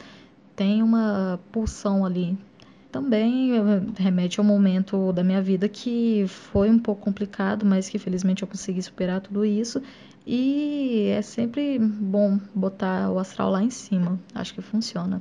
Tem 0.55 0.81
uma 0.81 1.40
pulsão 1.50 2.05
ali. 2.05 2.38
Também 2.93 3.57
eh, 3.57 3.62
remete 3.97 4.38
ao 4.38 4.47
momento 4.47 5.12
da 5.12 5.25
minha 5.25 5.43
vida 5.43 5.69
que 5.69 6.25
foi 6.28 6.71
um 6.71 6.78
pouco 6.78 7.02
complicado, 7.02 7.67
mas 7.67 7.88
que 7.88 7.99
felizmente 7.99 8.43
eu 8.43 8.49
consegui 8.49 8.81
superar 8.81 9.21
tudo 9.21 9.45
isso. 9.45 9.83
E 10.25 11.09
é 11.11 11.21
sempre 11.21 11.78
bom 11.81 12.38
botar 12.55 13.11
o 13.11 13.19
astral 13.19 13.50
lá 13.50 13.62
em 13.62 13.71
cima. 13.71 14.19
Acho 14.35 14.55
que 14.55 14.62
funciona. 14.62 15.21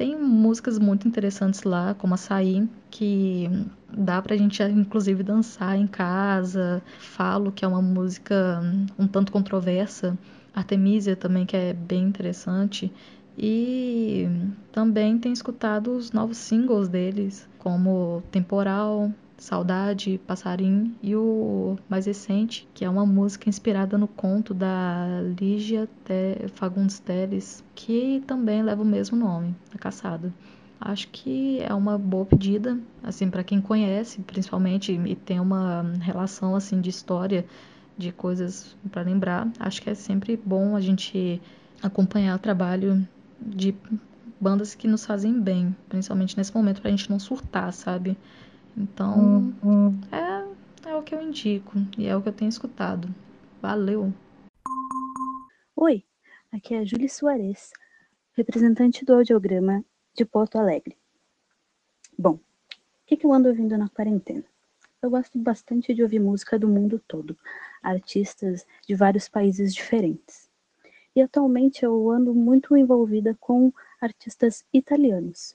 Tem 0.00 0.16
músicas 0.16 0.78
muito 0.78 1.06
interessantes 1.06 1.62
lá, 1.62 1.92
como 1.92 2.14
Açaí, 2.14 2.66
que 2.90 3.50
dá 3.92 4.22
pra 4.22 4.34
gente 4.34 4.62
inclusive 4.62 5.22
dançar 5.22 5.78
em 5.78 5.86
casa. 5.86 6.82
Falo 6.98 7.52
que 7.52 7.66
é 7.66 7.68
uma 7.68 7.82
música 7.82 8.62
um 8.98 9.06
tanto 9.06 9.30
controversa. 9.30 10.16
Artemisia 10.54 11.14
também, 11.14 11.44
que 11.44 11.54
é 11.54 11.74
bem 11.74 12.04
interessante. 12.04 12.90
E 13.36 14.26
também 14.72 15.18
tem 15.18 15.34
escutado 15.34 15.94
os 15.94 16.12
novos 16.12 16.38
singles 16.38 16.88
deles, 16.88 17.46
como 17.58 18.22
Temporal, 18.32 19.12
Saudade, 19.40 20.20
Passarim 20.26 20.94
e 21.02 21.16
o 21.16 21.78
mais 21.88 22.04
recente, 22.04 22.68
que 22.74 22.84
é 22.84 22.90
uma 22.90 23.06
música 23.06 23.48
inspirada 23.48 23.96
no 23.96 24.06
conto 24.06 24.52
da 24.52 25.22
Lígia 25.40 25.88
Fagundes 26.52 26.98
Teles, 26.98 27.64
que 27.74 28.22
também 28.26 28.62
leva 28.62 28.82
o 28.82 28.84
mesmo 28.84 29.16
nome, 29.16 29.56
A 29.74 29.78
Caçada. 29.78 30.30
Acho 30.78 31.08
que 31.08 31.58
é 31.62 31.72
uma 31.72 31.96
boa 31.96 32.26
pedida, 32.26 32.78
assim, 33.02 33.30
para 33.30 33.42
quem 33.42 33.62
conhece, 33.62 34.20
principalmente, 34.20 34.92
e 34.92 35.16
tem 35.16 35.40
uma 35.40 35.90
relação, 36.02 36.54
assim, 36.54 36.78
de 36.78 36.90
história, 36.90 37.46
de 37.96 38.12
coisas 38.12 38.76
para 38.90 39.00
lembrar. 39.00 39.48
Acho 39.58 39.80
que 39.80 39.88
é 39.88 39.94
sempre 39.94 40.36
bom 40.36 40.76
a 40.76 40.82
gente 40.82 41.40
acompanhar 41.82 42.36
o 42.36 42.38
trabalho 42.38 43.08
de 43.40 43.74
bandas 44.38 44.74
que 44.74 44.86
nos 44.86 45.06
fazem 45.06 45.40
bem, 45.40 45.74
principalmente 45.88 46.36
nesse 46.36 46.54
momento, 46.54 46.82
pra 46.82 46.90
gente 46.90 47.08
não 47.08 47.18
surtar, 47.18 47.72
sabe? 47.72 48.18
Então, 48.80 49.52
é, 50.10 50.88
é 50.88 50.96
o 50.96 51.02
que 51.02 51.14
eu 51.14 51.20
indico 51.20 51.72
e 51.98 52.06
é 52.06 52.16
o 52.16 52.22
que 52.22 52.30
eu 52.30 52.32
tenho 52.32 52.48
escutado. 52.48 53.14
Valeu! 53.60 54.10
Oi, 55.76 56.02
aqui 56.50 56.74
é 56.74 56.78
a 56.78 56.84
Júlia 56.84 57.10
Soares, 57.10 57.72
representante 58.32 59.04
do 59.04 59.12
audiograma 59.12 59.84
de 60.14 60.24
Porto 60.24 60.56
Alegre. 60.56 60.96
Bom, 62.18 62.36
o 62.36 62.40
que, 63.04 63.18
que 63.18 63.26
eu 63.26 63.32
ando 63.34 63.50
ouvindo 63.50 63.76
na 63.76 63.90
quarentena? 63.90 64.44
Eu 65.02 65.10
gosto 65.10 65.38
bastante 65.38 65.92
de 65.92 66.02
ouvir 66.02 66.18
música 66.18 66.58
do 66.58 66.66
mundo 66.66 66.98
todo, 67.06 67.36
artistas 67.82 68.66
de 68.88 68.94
vários 68.94 69.28
países 69.28 69.74
diferentes. 69.74 70.48
E 71.14 71.20
atualmente 71.20 71.84
eu 71.84 72.10
ando 72.10 72.34
muito 72.34 72.74
envolvida 72.74 73.36
com 73.38 73.70
artistas 74.00 74.64
italianos, 74.72 75.54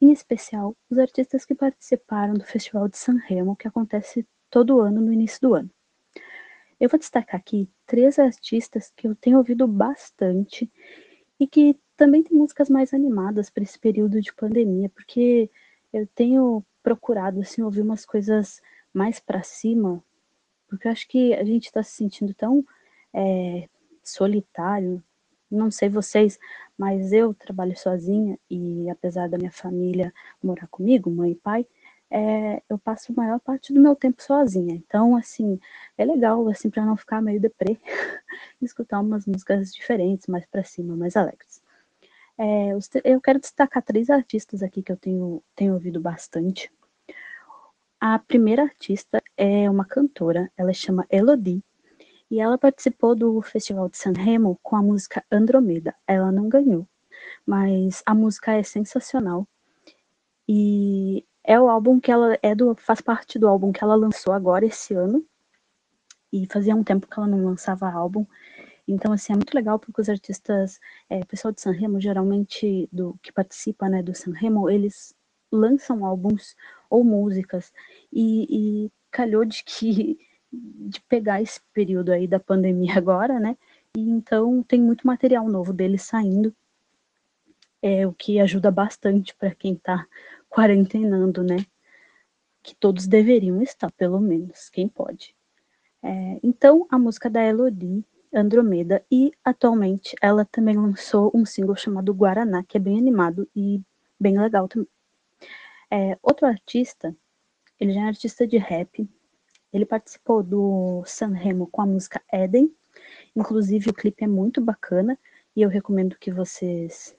em 0.00 0.12
especial 0.12 0.76
os 0.90 0.98
artistas 0.98 1.44
que 1.44 1.54
participaram 1.54 2.34
do 2.34 2.44
Festival 2.44 2.88
de 2.88 2.98
Sanremo, 2.98 3.56
que 3.56 3.68
acontece 3.68 4.26
todo 4.50 4.80
ano 4.80 5.00
no 5.00 5.12
início 5.12 5.40
do 5.40 5.54
ano. 5.54 5.70
Eu 6.78 6.88
vou 6.88 6.98
destacar 6.98 7.40
aqui 7.40 7.68
três 7.86 8.18
artistas 8.18 8.92
que 8.94 9.06
eu 9.08 9.14
tenho 9.14 9.38
ouvido 9.38 9.66
bastante 9.66 10.70
e 11.40 11.46
que 11.46 11.78
também 11.96 12.22
têm 12.22 12.36
músicas 12.36 12.68
mais 12.68 12.92
animadas 12.92 13.48
para 13.48 13.62
esse 13.62 13.78
período 13.78 14.20
de 14.20 14.32
pandemia, 14.34 14.90
porque 14.90 15.50
eu 15.92 16.06
tenho 16.14 16.62
procurado 16.82 17.40
assim 17.40 17.62
ouvir 17.62 17.80
umas 17.80 18.04
coisas 18.04 18.60
mais 18.92 19.18
para 19.18 19.42
cima, 19.42 20.04
porque 20.68 20.86
eu 20.86 20.92
acho 20.92 21.08
que 21.08 21.32
a 21.34 21.44
gente 21.44 21.66
está 21.66 21.82
se 21.82 21.92
sentindo 21.92 22.34
tão 22.34 22.64
é, 23.14 23.68
solitário. 24.02 25.02
Não 25.56 25.70
sei 25.70 25.88
vocês, 25.88 26.38
mas 26.78 27.12
eu 27.12 27.34
trabalho 27.34 27.76
sozinha 27.76 28.38
e 28.50 28.88
apesar 28.90 29.28
da 29.28 29.38
minha 29.38 29.50
família 29.52 30.12
morar 30.42 30.68
comigo, 30.68 31.10
mãe 31.10 31.32
e 31.32 31.34
pai, 31.34 31.66
é, 32.10 32.62
eu 32.68 32.78
passo 32.78 33.12
a 33.12 33.14
maior 33.14 33.40
parte 33.40 33.72
do 33.72 33.80
meu 33.80 33.96
tempo 33.96 34.22
sozinha. 34.22 34.74
Então, 34.74 35.16
assim, 35.16 35.58
é 35.98 36.04
legal, 36.04 36.48
assim, 36.48 36.70
para 36.70 36.84
não 36.84 36.96
ficar 36.96 37.20
meio 37.20 37.40
deprê, 37.40 37.78
escutar 38.62 39.00
umas 39.00 39.26
músicas 39.26 39.72
diferentes, 39.72 40.26
mais 40.26 40.46
para 40.46 40.64
cima, 40.64 40.96
mais 40.96 41.16
alegres. 41.16 41.62
É, 42.38 42.72
eu 43.04 43.20
quero 43.20 43.40
destacar 43.40 43.82
três 43.82 44.10
artistas 44.10 44.62
aqui 44.62 44.82
que 44.82 44.92
eu 44.92 44.96
tenho, 44.96 45.42
tenho 45.54 45.74
ouvido 45.74 46.00
bastante. 46.00 46.70
A 48.00 48.18
primeira 48.18 48.62
artista 48.62 49.22
é 49.36 49.70
uma 49.70 49.84
cantora, 49.84 50.50
ela 50.56 50.72
chama 50.72 51.06
Elodie, 51.10 51.62
e 52.30 52.40
ela 52.40 52.58
participou 52.58 53.14
do 53.14 53.40
Festival 53.42 53.88
de 53.88 53.96
Sanremo 53.96 54.58
com 54.62 54.76
a 54.76 54.82
música 54.82 55.24
Andromeda. 55.30 55.94
Ela 56.06 56.32
não 56.32 56.48
ganhou, 56.48 56.86
mas 57.46 58.02
a 58.04 58.14
música 58.14 58.52
é 58.52 58.62
sensacional. 58.62 59.46
E 60.48 61.24
é 61.44 61.58
o 61.60 61.68
álbum 61.68 62.00
que 62.00 62.10
ela 62.10 62.38
é 62.42 62.54
do 62.54 62.74
faz 62.76 63.00
parte 63.00 63.38
do 63.38 63.48
álbum 63.48 63.72
que 63.72 63.82
ela 63.82 63.94
lançou 63.94 64.32
agora 64.32 64.66
esse 64.66 64.94
ano. 64.94 65.24
E 66.32 66.46
fazia 66.50 66.74
um 66.74 66.82
tempo 66.82 67.06
que 67.06 67.18
ela 67.18 67.28
não 67.28 67.44
lançava 67.44 67.88
álbum. 67.90 68.26
Então, 68.88 69.12
assim, 69.12 69.32
é 69.32 69.36
muito 69.36 69.54
legal 69.54 69.78
porque 69.78 70.00
os 70.00 70.08
artistas, 70.08 70.80
é, 71.08 71.20
o 71.20 71.26
pessoal 71.26 71.52
de 71.52 71.60
Sanremo, 71.60 72.00
geralmente, 72.00 72.88
do 72.92 73.18
que 73.22 73.32
participa, 73.32 73.88
né, 73.88 74.02
do 74.02 74.14
Sanremo, 74.14 74.68
eles 74.70 75.14
lançam 75.50 76.04
álbuns 76.04 76.54
ou 76.90 77.04
músicas. 77.04 77.72
E, 78.12 78.86
e 78.86 78.92
calhou 79.10 79.44
de 79.44 79.64
que 79.64 80.18
de 80.88 81.00
pegar 81.02 81.42
esse 81.42 81.60
período 81.72 82.12
aí 82.12 82.26
da 82.26 82.40
pandemia 82.40 82.94
agora, 82.98 83.38
né? 83.38 83.56
E 83.96 84.00
então 84.00 84.62
tem 84.62 84.80
muito 84.80 85.06
material 85.06 85.48
novo 85.48 85.72
dele 85.72 85.98
saindo, 85.98 86.54
é 87.82 88.06
o 88.06 88.12
que 88.12 88.40
ajuda 88.40 88.70
bastante 88.70 89.34
para 89.34 89.54
quem 89.54 89.74
está 89.74 90.06
quarentenando, 90.48 91.42
né? 91.42 91.56
Que 92.62 92.74
todos 92.74 93.06
deveriam 93.06 93.62
estar, 93.62 93.90
pelo 93.92 94.20
menos, 94.20 94.68
quem 94.68 94.88
pode. 94.88 95.34
É, 96.02 96.40
então, 96.42 96.86
a 96.90 96.98
música 96.98 97.30
da 97.30 97.42
Elodie, 97.44 98.04
Andromeda, 98.34 99.04
e 99.10 99.32
atualmente 99.44 100.14
ela 100.20 100.44
também 100.44 100.76
lançou 100.76 101.30
um 101.34 101.44
single 101.44 101.76
chamado 101.76 102.12
Guaraná, 102.14 102.62
que 102.64 102.76
é 102.76 102.80
bem 102.80 102.98
animado 102.98 103.48
e 103.54 103.80
bem 104.18 104.38
legal 104.38 104.68
também. 104.68 104.88
É, 105.90 106.18
outro 106.22 106.46
artista, 106.46 107.14
ele 107.78 107.92
já 107.92 108.00
é 108.00 108.04
artista 108.04 108.46
de 108.46 108.58
rap, 108.58 109.08
ele 109.72 109.84
participou 109.84 110.42
do 110.42 111.02
Sanremo 111.06 111.66
com 111.66 111.82
a 111.82 111.86
música 111.86 112.22
Eden. 112.32 112.74
Inclusive, 113.34 113.90
o 113.90 113.94
clipe 113.94 114.24
é 114.24 114.28
muito 114.28 114.60
bacana 114.60 115.18
e 115.54 115.62
eu 115.62 115.68
recomendo 115.68 116.16
que 116.18 116.32
vocês 116.32 117.16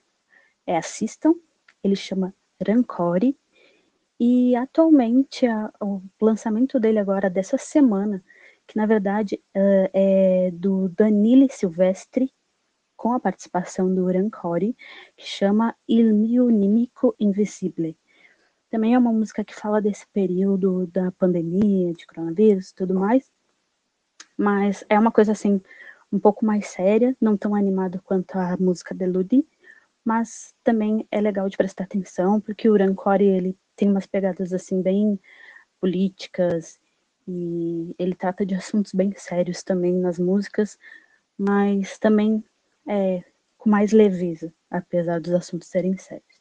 é, 0.66 0.76
assistam. 0.76 1.34
Ele 1.82 1.96
chama 1.96 2.34
Rancore. 2.66 3.36
E 4.20 4.56
atualmente, 4.56 5.46
a, 5.46 5.72
o 5.80 6.02
lançamento 6.20 6.80
dele 6.80 6.98
agora, 6.98 7.30
dessa 7.30 7.56
semana, 7.56 8.22
que 8.66 8.76
na 8.76 8.84
verdade 8.84 9.40
uh, 9.56 9.90
é 9.92 10.50
do 10.52 10.88
Danile 10.88 11.48
Silvestre, 11.50 12.32
com 12.96 13.12
a 13.12 13.20
participação 13.20 13.94
do 13.94 14.06
Rancore, 14.06 14.76
que 15.16 15.24
chama 15.24 15.74
Il 15.88 16.12
mio 16.12 16.50
nemico 16.50 17.14
invisibile. 17.18 17.96
Também 18.70 18.94
é 18.94 18.98
uma 18.98 19.12
música 19.12 19.44
que 19.44 19.54
fala 19.54 19.80
desse 19.80 20.06
período 20.08 20.86
da 20.88 21.10
pandemia, 21.12 21.92
de 21.94 22.06
coronavírus 22.06 22.70
e 22.70 22.74
tudo 22.74 22.94
mais. 22.94 23.30
Mas 24.36 24.84
é 24.88 24.98
uma 24.98 25.10
coisa 25.10 25.32
assim, 25.32 25.60
um 26.12 26.18
pouco 26.18 26.44
mais 26.44 26.68
séria, 26.68 27.16
não 27.20 27.36
tão 27.36 27.54
animada 27.54 28.00
quanto 28.04 28.36
a 28.36 28.56
música 28.58 28.94
de 28.94 29.06
Ludi, 29.06 29.46
mas 30.04 30.54
também 30.64 31.06
é 31.10 31.20
legal 31.20 31.48
de 31.48 31.56
prestar 31.56 31.84
atenção, 31.84 32.40
porque 32.40 32.68
o 32.68 32.76
Rancor 32.76 33.20
ele 33.20 33.56
tem 33.76 33.90
umas 33.90 34.06
pegadas 34.06 34.52
assim 34.52 34.82
bem 34.82 35.18
políticas 35.80 36.78
e 37.26 37.94
ele 37.98 38.14
trata 38.14 38.44
de 38.46 38.54
assuntos 38.54 38.92
bem 38.94 39.12
sérios 39.16 39.62
também 39.62 39.94
nas 39.94 40.18
músicas, 40.18 40.78
mas 41.38 41.98
também 41.98 42.44
é, 42.86 43.22
com 43.58 43.70
mais 43.70 43.92
leveza, 43.92 44.52
apesar 44.70 45.20
dos 45.20 45.32
assuntos 45.32 45.68
serem 45.68 45.96
sérios. 45.98 46.37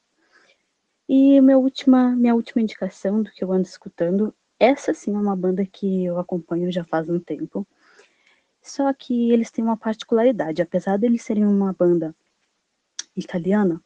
E 1.08 1.40
minha 1.42 1.58
última, 1.58 2.16
minha 2.16 2.36
última 2.36 2.62
indicação 2.62 3.24
do 3.24 3.32
que 3.32 3.44
eu 3.44 3.52
ando 3.52 3.68
escutando, 3.68 4.34
essa 4.60 4.94
sim 4.94 5.16
é 5.16 5.18
uma 5.18 5.36
banda 5.36 5.66
que 5.66 6.06
eu 6.06 6.20
acompanho 6.20 6.72
já 6.72 6.84
faz 6.84 7.10
um 7.10 7.20
tempo. 7.20 7.66
Só 8.62 8.92
que 8.94 9.32
eles 9.32 9.50
têm 9.50 9.64
uma 9.64 9.78
particularidade, 9.78 10.62
apesar 10.62 10.98
de 10.98 11.06
eles 11.06 11.22
serem 11.24 11.46
uma 11.46 11.72
banda 11.72 12.14
italiana, 13.16 13.82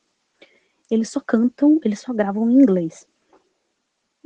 eles 0.90 1.10
só 1.10 1.20
cantam, 1.20 1.80
eles 1.84 2.00
só 2.00 2.14
gravam 2.14 2.50
em 2.50 2.56
inglês. 2.56 3.08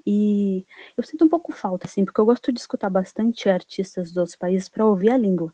E 0.06 0.66
eu 0.96 1.04
sinto 1.04 1.26
um 1.26 1.30
pouco 1.30 1.52
falta, 1.52 1.88
assim, 1.88 2.06
porque 2.06 2.22
eu 2.22 2.26
gosto 2.26 2.52
de 2.52 2.60
escutar 2.60 2.90
bastante 2.90 3.50
artistas 3.50 4.10
dos 4.10 4.18
outros 4.18 4.36
países 4.36 4.70
para 4.70 4.86
ouvir 4.86 5.10
a 5.10 5.18
língua. 5.18 5.54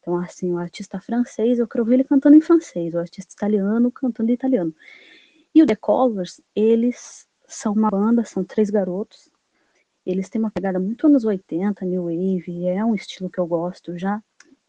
Então, 0.00 0.16
assim, 0.16 0.52
o 0.52 0.58
artista 0.58 1.00
francês, 1.00 1.58
eu 1.58 1.66
quero 1.66 1.82
ouvir 1.82 1.94
ele 1.94 2.04
cantando 2.04 2.36
em 2.36 2.40
francês, 2.40 2.92
o 2.94 2.98
artista 2.98 3.32
italiano 3.32 3.90
cantando 3.90 4.30
em 4.30 4.34
italiano. 4.34 4.74
E 5.54 5.62
o 5.62 5.66
The 5.66 5.76
Colors, 5.76 6.40
eles 6.54 7.28
são 7.46 7.72
uma 7.74 7.88
banda, 7.88 8.24
são 8.24 8.42
três 8.42 8.70
garotos. 8.70 9.30
Eles 10.04 10.28
têm 10.28 10.40
uma 10.40 10.50
pegada 10.50 10.78
muito 10.78 11.06
anos 11.06 11.24
80, 11.24 11.84
New 11.84 12.04
Wave, 12.04 12.66
é 12.66 12.84
um 12.84 12.94
estilo 12.94 13.30
que 13.30 13.38
eu 13.38 13.46
gosto 13.46 13.96
já. 13.96 14.22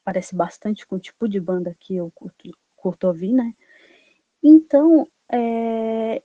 Parece 0.04 0.36
bastante 0.36 0.86
com 0.86 0.96
o 0.96 1.00
tipo 1.00 1.28
de 1.28 1.40
banda 1.40 1.76
que 1.80 1.96
eu 1.96 2.12
curto, 2.14 2.52
curto 2.76 3.08
ouvir, 3.08 3.34
né? 3.34 3.54
Então, 4.44 5.08
é, 5.30 6.22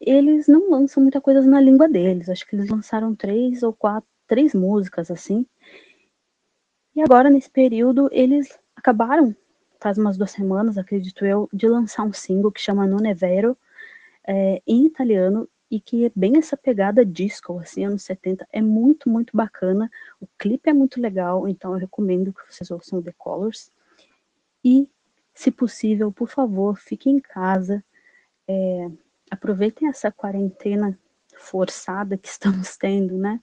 eles 0.00 0.48
não 0.48 0.70
lançam 0.70 1.02
muita 1.02 1.20
coisa 1.20 1.42
na 1.42 1.60
língua 1.60 1.88
deles. 1.88 2.28
Acho 2.28 2.46
que 2.46 2.56
eles 2.56 2.70
lançaram 2.70 3.14
três 3.14 3.62
ou 3.62 3.72
quatro, 3.72 4.08
três 4.26 4.54
músicas 4.54 5.10
assim. 5.10 5.46
E 6.96 7.02
agora, 7.02 7.28
nesse 7.28 7.50
período, 7.50 8.08
eles 8.10 8.58
acabaram, 8.74 9.36
faz 9.78 9.98
umas 9.98 10.16
duas 10.16 10.30
semanas, 10.30 10.78
acredito 10.78 11.24
eu, 11.24 11.48
de 11.52 11.68
lançar 11.68 12.04
um 12.04 12.12
single 12.12 12.50
que 12.50 12.60
chama 12.60 12.86
è 12.86 13.14
vero, 13.14 13.56
é, 14.26 14.62
em 14.66 14.86
italiano, 14.86 15.48
e 15.70 15.78
que 15.80 16.06
é 16.06 16.12
bem 16.16 16.36
essa 16.36 16.56
pegada 16.56 17.04
disco, 17.06 17.58
assim, 17.60 17.84
anos 17.84 18.02
70. 18.02 18.46
É 18.52 18.60
muito, 18.60 19.08
muito 19.08 19.36
bacana. 19.36 19.88
O 20.20 20.26
clipe 20.36 20.68
é 20.68 20.72
muito 20.72 21.00
legal, 21.00 21.46
então 21.46 21.72
eu 21.72 21.78
recomendo 21.78 22.32
que 22.32 22.40
vocês 22.52 22.70
ouçam 22.70 23.00
The 23.00 23.12
Colors. 23.16 23.70
E, 24.64 24.88
se 25.32 25.50
possível, 25.52 26.10
por 26.10 26.28
favor, 26.28 26.76
fiquem 26.76 27.16
em 27.16 27.20
casa. 27.20 27.84
É, 28.48 28.90
aproveitem 29.30 29.88
essa 29.88 30.10
quarentena 30.10 30.98
forçada 31.36 32.18
que 32.18 32.26
estamos 32.28 32.76
tendo, 32.76 33.16
né? 33.16 33.40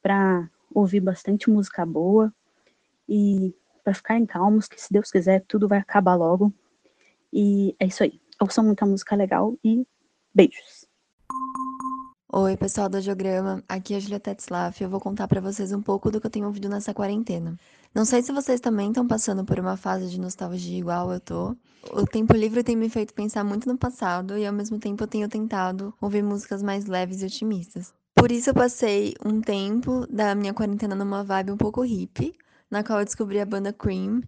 Para 0.00 0.48
ouvir 0.72 1.00
bastante 1.00 1.50
música 1.50 1.84
boa 1.84 2.32
e 3.08 3.52
para 3.82 3.92
ficarem 3.92 4.24
calmos, 4.24 4.68
que 4.68 4.80
se 4.80 4.92
Deus 4.92 5.10
quiser, 5.10 5.44
tudo 5.48 5.66
vai 5.66 5.78
acabar 5.78 6.14
logo. 6.14 6.52
E 7.32 7.74
é 7.80 7.86
isso 7.86 8.04
aí. 8.04 8.20
Ouçam 8.40 8.64
muita 8.64 8.86
música 8.86 9.16
legal 9.16 9.58
e 9.64 9.84
beijos. 10.34 10.86
Oi, 12.32 12.56
pessoal 12.56 12.88
do 12.88 13.00
Geograma, 13.00 13.62
aqui 13.68 13.92
é 13.92 13.96
a 13.96 14.00
Julia 14.00 14.20
Tetzlaff 14.20 14.80
e 14.80 14.84
eu 14.84 14.88
vou 14.88 15.00
contar 15.00 15.26
para 15.26 15.40
vocês 15.40 15.72
um 15.72 15.82
pouco 15.82 16.12
do 16.12 16.20
que 16.20 16.28
eu 16.28 16.30
tenho 16.30 16.46
ouvido 16.46 16.68
nessa 16.68 16.94
quarentena. 16.94 17.58
Não 17.92 18.04
sei 18.04 18.22
se 18.22 18.30
vocês 18.30 18.60
também 18.60 18.88
estão 18.88 19.06
passando 19.06 19.44
por 19.44 19.58
uma 19.58 19.76
fase 19.76 20.08
de 20.08 20.20
nostalgia 20.20 20.78
igual 20.78 21.12
eu 21.12 21.18
tô. 21.18 21.56
O 21.92 22.06
tempo 22.06 22.32
livre 22.32 22.62
tem 22.62 22.76
me 22.76 22.88
feito 22.88 23.12
pensar 23.12 23.42
muito 23.42 23.66
no 23.66 23.76
passado 23.76 24.38
e 24.38 24.46
ao 24.46 24.52
mesmo 24.52 24.78
tempo 24.78 25.02
eu 25.02 25.08
tenho 25.08 25.28
tentado 25.28 25.92
ouvir 26.00 26.22
músicas 26.22 26.62
mais 26.62 26.86
leves 26.86 27.20
e 27.20 27.26
otimistas. 27.26 27.92
Por 28.14 28.30
isso 28.30 28.50
eu 28.50 28.54
passei 28.54 29.14
um 29.24 29.40
tempo 29.40 30.06
da 30.08 30.32
minha 30.36 30.54
quarentena 30.54 30.94
numa 30.94 31.24
vibe 31.24 31.50
um 31.50 31.56
pouco 31.56 31.82
hippie, 31.82 32.32
na 32.70 32.84
qual 32.84 33.00
eu 33.00 33.04
descobri 33.04 33.40
a 33.40 33.46
banda 33.46 33.72
Cream 33.72 34.22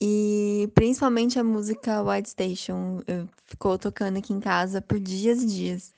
e 0.00 0.70
principalmente 0.74 1.40
a 1.40 1.44
música 1.44 2.02
White 2.02 2.30
Station 2.30 3.02
eu 3.04 3.26
ficou 3.48 3.76
tocando 3.78 4.18
aqui 4.18 4.32
em 4.32 4.38
casa 4.38 4.80
por 4.80 5.00
dias 5.00 5.42
e 5.42 5.46
dias. 5.46 5.92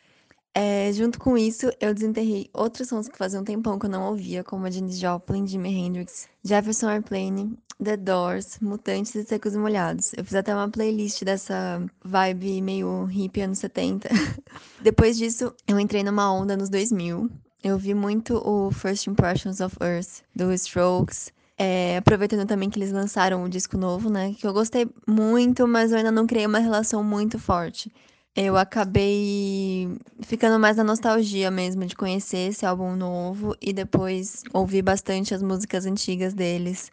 É, 0.54 0.92
junto 0.92 1.18
com 1.18 1.36
isso, 1.36 1.70
eu 1.80 1.94
desenterrei 1.94 2.48
outros 2.52 2.88
sons 2.88 3.08
que 3.08 3.18
fazia 3.18 3.40
um 3.40 3.44
tempão 3.44 3.78
que 3.78 3.86
eu 3.86 3.90
não 3.90 4.08
ouvia, 4.08 4.42
como 4.42 4.66
a 4.66 4.70
Janis 4.70 4.98
Joplin, 4.98 5.46
Jimi 5.46 5.68
Hendrix, 5.68 6.28
Jefferson 6.42 6.88
Airplane, 6.88 7.56
The 7.82 7.96
Doors, 7.96 8.58
Mutantes 8.60 9.14
e 9.14 9.24
Secos 9.24 9.54
e 9.54 9.58
Molhados. 9.58 10.12
Eu 10.16 10.24
fiz 10.24 10.34
até 10.34 10.54
uma 10.54 10.68
playlist 10.68 11.22
dessa 11.22 11.84
vibe 12.04 12.62
meio 12.62 13.04
hippie 13.04 13.42
anos 13.42 13.58
70. 13.58 14.08
Depois 14.82 15.16
disso, 15.16 15.54
eu 15.68 15.78
entrei 15.78 16.02
numa 16.02 16.32
onda 16.32 16.56
nos 16.56 16.68
2000. 16.68 17.30
Eu 17.62 17.78
vi 17.78 17.94
muito 17.94 18.36
o 18.36 18.70
First 18.70 19.06
Impressions 19.06 19.60
of 19.60 19.76
Earth, 19.80 20.22
do 20.34 20.52
Strokes, 20.52 21.32
é, 21.62 21.98
aproveitando 21.98 22.48
também 22.48 22.70
que 22.70 22.78
eles 22.78 22.90
lançaram 22.90 23.44
o 23.44 23.48
disco 23.48 23.76
novo, 23.76 24.08
né? 24.08 24.32
Que 24.32 24.46
eu 24.46 24.52
gostei 24.54 24.88
muito, 25.06 25.68
mas 25.68 25.92
eu 25.92 25.98
ainda 25.98 26.10
não 26.10 26.26
criei 26.26 26.46
uma 26.46 26.58
relação 26.58 27.04
muito 27.04 27.38
forte. 27.38 27.92
Eu 28.34 28.56
acabei 28.56 29.94
ficando 30.22 30.58
mais 30.58 30.78
na 30.78 30.84
nostalgia 30.84 31.50
mesmo 31.50 31.84
de 31.84 31.94
conhecer 31.94 32.48
esse 32.48 32.64
álbum 32.64 32.96
novo 32.96 33.54
e 33.60 33.74
depois 33.74 34.42
ouvir 34.54 34.80
bastante 34.80 35.34
as 35.34 35.42
músicas 35.42 35.84
antigas 35.84 36.32
deles. 36.32 36.90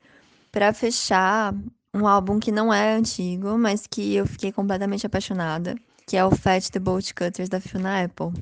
Para 0.52 0.74
fechar, 0.74 1.56
um 1.94 2.06
álbum 2.06 2.38
que 2.38 2.52
não 2.52 2.74
é 2.74 2.94
antigo, 2.94 3.58
mas 3.58 3.88
que 3.88 4.16
eu 4.16 4.26
fiquei 4.26 4.52
completamente 4.52 5.06
apaixonada, 5.06 5.78
que 6.06 6.18
é 6.18 6.26
o 6.26 6.36
Fat 6.36 6.70
the 6.72 6.80
Bolt 6.80 7.14
Cutters 7.14 7.48
da 7.48 7.62
Fiona 7.62 8.04
Apple. 8.04 8.34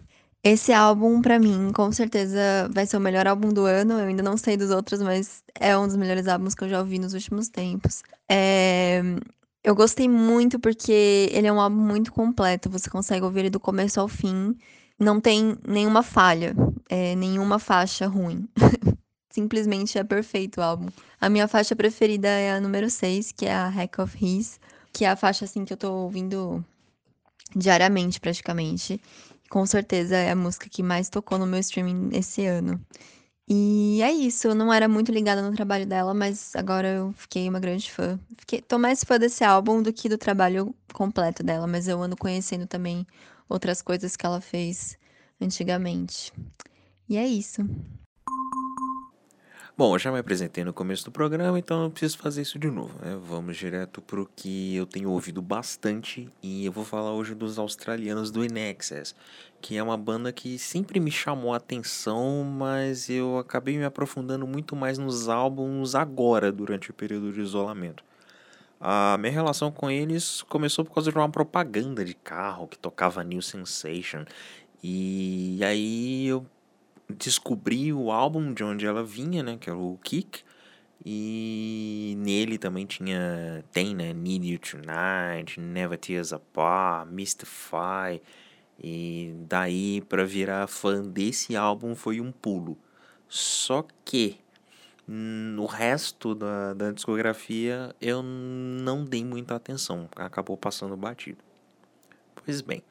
Esse 0.48 0.72
álbum, 0.72 1.24
para 1.24 1.40
mim, 1.40 1.72
com 1.74 1.92
certeza 1.92 2.70
vai 2.72 2.86
ser 2.86 2.98
o 2.98 3.00
melhor 3.00 3.26
álbum 3.26 3.50
do 3.50 3.66
ano. 3.66 3.94
Eu 3.96 4.06
ainda 4.06 4.22
não 4.22 4.38
sei 4.38 4.56
dos 4.56 4.70
outros, 4.70 5.02
mas 5.02 5.44
é 5.60 5.76
um 5.76 5.88
dos 5.88 5.96
melhores 5.96 6.28
álbuns 6.28 6.54
que 6.54 6.64
eu 6.64 6.70
já 6.70 6.78
ouvi 6.78 7.00
nos 7.00 7.16
últimos 7.16 7.50
tempos. 7.50 8.04
É... 8.30 9.02
Eu 9.64 9.74
gostei 9.74 10.08
muito 10.08 10.60
porque 10.60 11.32
ele 11.32 11.48
é 11.48 11.52
um 11.52 11.60
álbum 11.60 11.82
muito 11.82 12.14
completo. 12.14 12.70
Você 12.70 12.92
consegue 12.92 13.26
ouvir 13.26 13.40
ele 13.40 13.50
do 13.50 13.60
começo 13.60 14.00
ao 14.00 14.08
fim. 14.08 14.56
Não 15.00 15.20
tem 15.20 15.58
nenhuma 15.68 16.04
falha, 16.04 16.56
é, 16.88 17.16
nenhuma 17.16 17.58
faixa 17.58 18.06
ruim. 18.06 18.48
Simplesmente 19.34 19.98
é 19.98 20.04
perfeito 20.04 20.60
o 20.60 20.64
álbum. 20.64 20.90
A 21.20 21.28
minha 21.28 21.48
faixa 21.48 21.76
preferida 21.76 22.28
é 22.28 22.52
a 22.52 22.62
número 22.62 22.88
6, 22.88 23.32
que 23.32 23.48
é 23.48 23.54
a 23.56 23.68
Hack 23.68 23.98
of 23.98 24.16
His, 24.24 24.60
que 24.94 25.06
é 25.06 25.10
a 25.10 25.16
faixa 25.16 25.46
assim 25.46 25.66
que 25.66 25.74
eu 25.74 25.78
tô 25.78 25.92
ouvindo 25.92 26.64
diariamente 27.56 28.20
praticamente. 28.20 29.02
Com 29.56 29.66
certeza 29.66 30.18
é 30.18 30.32
a 30.32 30.36
música 30.36 30.68
que 30.70 30.84
mais 30.84 31.08
tocou 31.08 31.38
no 31.38 31.48
meu 31.48 31.62
streaming 31.62 32.10
esse 32.12 32.46
ano. 32.46 32.78
E 33.48 34.02
é 34.02 34.12
isso, 34.12 34.50
eu 34.50 34.54
não 34.54 34.74
era 34.74 34.86
muito 34.86 35.14
ligada 35.14 35.42
no 35.42 35.56
trabalho 35.56 35.86
dela, 35.86 36.14
mas 36.14 36.54
agora 36.58 36.90
eu 36.90 37.14
fiquei 37.14 37.48
uma 37.48 37.58
grande 37.58 37.90
fã. 37.90 38.20
Fiquei, 38.38 38.62
tô 38.62 38.78
mais 38.78 39.02
fã 39.02 39.18
desse 39.18 39.46
álbum 39.46 39.82
do 39.82 39.94
que 39.94 40.10
do 40.10 40.18
trabalho 40.18 40.76
completo 40.94 41.42
dela, 41.42 41.68
mas 41.68 41.88
eu 41.88 42.04
ando 42.04 42.18
conhecendo 42.18 42.68
também 42.68 43.08
outras 43.48 43.82
coisas 43.82 44.18
que 44.18 44.26
ela 44.26 44.42
fez 44.42 44.98
antigamente. 45.40 46.34
E 47.08 47.16
é 47.16 47.26
isso. 47.26 47.62
Bom, 49.78 49.94
eu 49.94 50.00
já 50.00 50.10
me 50.10 50.18
apresentei 50.18 50.64
no 50.64 50.72
começo 50.72 51.04
do 51.04 51.12
programa, 51.12 51.60
então 51.60 51.82
não 51.82 51.92
preciso 51.92 52.18
fazer 52.18 52.44
isso 52.44 52.58
de 52.58 52.72
novo. 52.72 52.98
Né? 53.04 53.20
Vamos 53.28 53.58
direto 53.58 54.02
para 54.02 54.22
o 54.22 54.30
que 54.34 54.74
eu 54.74 54.86
tenho 54.86 55.10
ouvido 55.10 55.42
bastante 55.42 56.30
e 56.42 56.66
eu 56.66 56.72
vou 56.72 56.86
falar 56.86 57.12
hoje 57.12 57.36
dos 57.36 57.60
australianos 57.60 58.32
do 58.32 58.46
Inexcess, 58.46 59.14
que 59.60 59.76
é 59.76 59.84
uma 59.84 59.98
banda 59.98 60.32
que 60.32 60.58
sempre 60.58 60.98
me 60.98 61.12
chamou 61.12 61.54
a 61.54 61.58
atenção, 61.58 62.42
mas 62.46 63.10
eu 63.10 63.38
acabei 63.38 63.78
me 63.78 63.84
aprofundando 63.84 64.48
muito 64.48 64.78
mais 64.78 64.98
nos 64.98 65.28
álbuns 65.28 65.94
agora, 65.94 66.54
durante 66.54 66.90
o 66.90 66.94
período 66.94 67.34
de 67.34 67.42
isolamento. 67.42 68.02
A 68.80 69.18
minha 69.20 69.34
relação 69.34 69.74
com 69.74 69.92
eles 69.92 70.42
começou 70.44 70.86
por 70.86 70.94
causa 70.94 71.12
de 71.12 71.18
uma 71.18 71.28
propaganda 71.28 72.06
de 72.06 72.14
carro 72.14 72.66
que 72.66 72.78
tocava 72.78 73.26
New 73.26 73.42
Sensation. 73.42 74.24
E 74.82 75.60
aí 75.64 76.28
eu 76.28 76.46
descobri 77.10 77.94
o 77.94 78.12
álbum 78.12 78.54
de 78.54 78.64
onde 78.64 78.86
ela 78.86 79.04
vinha, 79.04 79.44
né, 79.44 79.58
que 79.58 79.70
é 79.70 79.74
o 79.74 79.98
Kick, 80.04 80.44
e 81.06 82.16
nele 82.18 82.58
também 82.58 82.86
tinha, 82.86 83.64
tem, 83.72 83.96
né, 83.96 84.14
Need 84.14 84.48
You 84.48 84.60
Tonight, 84.60 85.60
Never 85.60 85.98
Tears 85.98 86.34
Apart, 86.34 87.10
Mystify, 87.12 88.22
e 88.82 89.34
daí 89.48 90.02
para 90.02 90.26
virar 90.26 90.68
fã 90.68 91.02
desse 91.04 91.56
álbum 91.56 91.96
foi 91.96 92.20
um 92.20 92.32
pulo. 92.32 92.78
Só 93.28 93.86
que 94.04 94.40
no 95.08 95.66
resto 95.66 96.34
da, 96.34 96.74
da 96.74 96.92
discografia 96.92 97.96
eu 98.02 98.24
não 98.24 99.06
dei 99.06 99.24
muita 99.24 99.56
atenção, 99.56 100.10
acabou 100.16 100.58
passando 100.58 100.98
batido. 100.98 101.38
Pois 102.34 102.62
bem, 102.62 102.84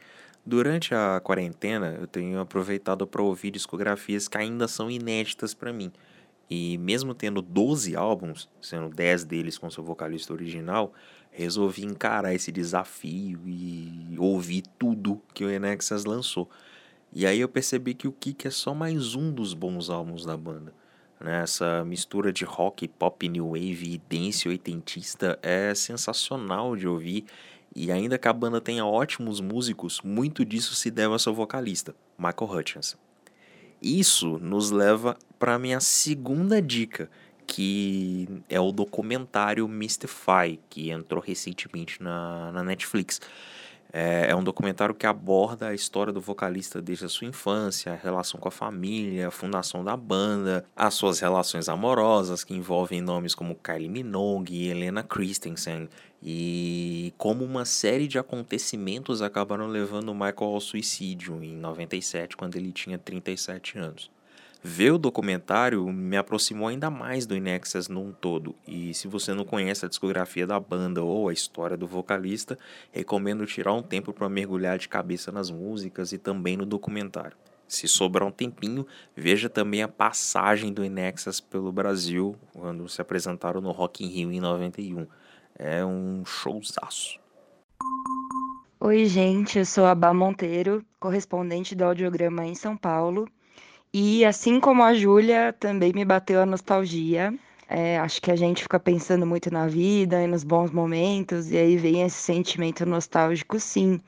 Durante 0.47 0.95
a 0.95 1.21
quarentena, 1.25 1.97
eu 1.99 2.07
tenho 2.07 2.39
aproveitado 2.39 3.07
para 3.07 3.23
ouvir 3.23 3.51
discografias 3.51 4.29
que 4.29 4.37
ainda 4.37 4.69
são 4.69 4.91
inéditas 4.91 5.55
para 5.55 5.73
mim. 5.73 5.91
E 6.51 6.77
mesmo 6.77 7.15
tendo 7.15 7.41
12 7.41 7.97
álbuns, 7.97 8.49
sendo 8.61 8.91
10 8.95 9.25
deles 9.25 9.57
com 9.57 9.71
seu 9.71 9.83
vocalista 9.83 10.35
original, 10.35 10.93
resolvi 11.31 11.85
encarar 11.85 12.35
esse 12.35 12.53
desafio 12.53 13.41
e 13.47 14.15
ouvir 14.19 14.65
tudo 14.79 15.21
que 15.33 15.45
o 15.45 15.51
Enexas 15.51 16.05
lançou. 16.05 16.49
E 17.11 17.27
aí 17.27 17.41
eu 17.41 17.49
percebi 17.49 17.95
que 17.95 18.07
o 18.07 18.13
Kick 18.13 18.47
é 18.47 18.51
só 18.51 18.75
mais 18.75 19.15
um 19.15 19.33
dos 19.33 19.55
bons 19.55 19.89
álbuns 19.89 20.27
da 20.27 20.37
banda. 20.37 20.75
Né? 21.19 21.43
Essa 21.43 21.85
mistura 21.85 22.33
de 22.33 22.45
rock, 22.45 22.87
pop, 22.87 23.29
new 23.29 23.51
wave 23.51 23.95
e 23.95 23.99
dance 23.99 24.47
oitentista 24.47 25.39
é 25.43 25.75
sensacional 25.75 26.77
de 26.77 26.87
ouvir 26.87 27.25
e 27.75 27.91
ainda 27.91 28.19
que 28.19 28.29
a 28.29 28.33
banda 28.33 28.61
tenha 28.61 28.85
ótimos 28.85 29.41
músicos, 29.41 30.01
muito 30.03 30.45
disso 30.45 30.75
se 30.75 30.91
deve 30.91 31.13
ao 31.13 31.19
seu 31.19 31.35
vocalista, 31.35 31.95
Michael 32.17 32.51
Hutchins. 32.51 32.97
Isso 33.83 34.39
nos 34.39 34.71
leva 34.71 35.17
para 35.39 35.55
a 35.55 35.59
minha 35.59 35.81
segunda 35.81 36.63
dica, 36.63 37.11
que 37.47 38.29
é 38.49 38.59
o 38.59 38.73
documentário 38.73 39.69
Mystify, 39.69 40.59
que 40.71 40.91
entrou 40.91 41.23
recentemente 41.23 42.03
na, 42.03 42.53
na 42.53 42.63
Netflix. 42.63 43.21
É, 43.97 44.27
é 44.31 44.35
um 44.35 44.43
documentário 44.43 44.93
que 44.93 45.07
aborda 45.07 45.69
a 45.69 45.75
história 45.75 46.13
do 46.13 46.21
vocalista 46.21 46.83
desde 46.83 47.05
a 47.05 47.09
sua 47.09 47.29
infância, 47.29 47.93
a 47.93 47.95
relação 47.95 48.41
com 48.41 48.49
a 48.49 48.51
família, 48.51 49.29
a 49.29 49.31
fundação 49.31 49.85
da 49.85 49.97
banda, 49.97 50.65
as 50.75 50.95
suas 50.95 51.21
relações 51.21 51.69
amorosas 51.69 52.43
que 52.43 52.53
envolvem 52.53 53.01
nomes 53.01 53.37
como 53.37 53.55
Kylie 53.55 53.89
Minogue 53.89 54.53
e 54.53 54.69
Helena 54.69 55.05
Christensen, 55.05 55.89
e 56.21 57.15
como 57.17 57.45
uma 57.45 57.65
série 57.65 58.09
de 58.09 58.19
acontecimentos 58.19 59.23
acabaram 59.23 59.69
levando 59.69 60.13
Michael 60.13 60.55
ao 60.55 60.61
suicídio 60.61 61.41
em 61.45 61.55
97, 61.55 62.37
quando 62.37 62.57
ele 62.57 62.73
tinha 62.73 62.99
37 62.99 63.79
anos. 63.79 64.11
Ver 64.67 64.93
o 64.93 64.99
documentário 64.99 65.87
me 65.93 66.17
aproximou 66.17 66.69
ainda 66.69 66.89
mais 66.89 67.27
do 67.27 67.37
Inexus 67.37 67.87
num 67.87 68.13
todo, 68.13 68.55
e 68.67 68.95
se 68.95 69.07
você 69.07 69.35
não 69.35 69.45
conhece 69.45 69.85
a 69.85 69.89
discografia 69.91 70.47
da 70.47 70.59
banda 70.59 71.03
ou 71.03 71.29
a 71.29 71.35
história 71.35 71.77
do 71.77 71.87
vocalista, 71.87 72.59
recomendo 72.91 73.45
tirar 73.45 73.75
um 73.75 73.83
tempo 73.83 74.11
para 74.11 74.27
mergulhar 74.27 74.79
de 74.79 74.89
cabeça 74.89 75.31
nas 75.31 75.51
músicas 75.51 76.13
e 76.13 76.19
também 76.19 76.57
no 76.57 76.65
documentário. 76.65 77.37
Se 77.69 77.87
sobrar 77.87 78.27
um 78.27 78.33
tempinho, 78.33 78.87
veja 79.15 79.51
também 79.51 79.83
a 79.83 79.89
passagem 79.89 80.73
do 80.73 80.83
Inexus 80.83 81.43
pelo 81.43 81.71
Brasil, 81.71 82.35
quando 82.55 82.89
se 82.89 83.03
apresentaram 83.03 83.61
no 83.61 83.71
Rock 83.71 84.03
in 84.03 84.09
Rio 84.09 84.33
em 84.33 84.41
91. 84.41 85.07
É 85.59 85.85
um 85.85 86.25
showzaço. 86.25 87.21
Oi, 88.81 89.05
gente, 89.05 89.59
eu 89.59 89.67
sou 89.67 89.85
a 89.85 89.95
Bá 89.95 90.15
Monteiro, 90.15 90.83
correspondente 90.99 91.75
do 91.75 91.85
Audiograma 91.85 92.47
em 92.47 92.55
São 92.55 92.79
Paulo. 92.79 93.29
E 93.97 94.25
assim 94.25 94.59
como 94.59 94.83
a 94.83 94.93
Júlia, 94.93 95.53
também 95.53 95.93
me 95.95 96.05
bateu 96.05 96.41
a 96.43 96.47
nostalgia. 96.47 97.33
É, 97.69 97.97
acho 97.99 98.21
que 98.21 98.33
a 98.33 98.35
gente 98.35 98.65
fica 98.65 98.81
pensando 98.81 99.25
muito 99.25 99.53
na 99.53 99.69
vida 99.69 100.21
e 100.21 100.27
nos 100.27 100.43
bons 100.43 100.73
momentos, 100.73 101.53
e 101.53 101.57
aí 101.57 101.77
vem 101.77 102.03
esse 102.03 102.17
sentimento 102.17 102.85
nostálgico, 102.85 103.59
sim. 103.61 104.01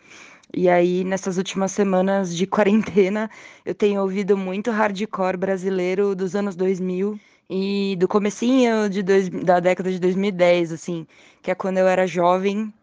E 0.53 0.69
aí, 0.69 1.05
nessas 1.05 1.39
últimas 1.39 1.71
semanas 1.71 2.37
de 2.37 2.47
quarentena, 2.49 3.31
eu 3.65 3.77
tenho 3.77 4.03
ouvido 4.03 4.37
muito 4.37 4.73
hardcore 4.73 5.37
brasileiro 5.37 6.17
dos 6.17 6.35
anos 6.35 6.57
2000 6.57 7.17
e 7.49 7.95
do 7.97 8.09
comecinho 8.09 8.91
de 8.91 9.05
dois, 9.05 9.29
da 9.29 9.61
década 9.61 9.93
de 9.93 10.01
2010, 10.01 10.73
assim, 10.73 11.07
que 11.41 11.51
é 11.51 11.55
quando 11.55 11.79
eu 11.79 11.87
era 11.87 12.09
jovem 12.09 12.75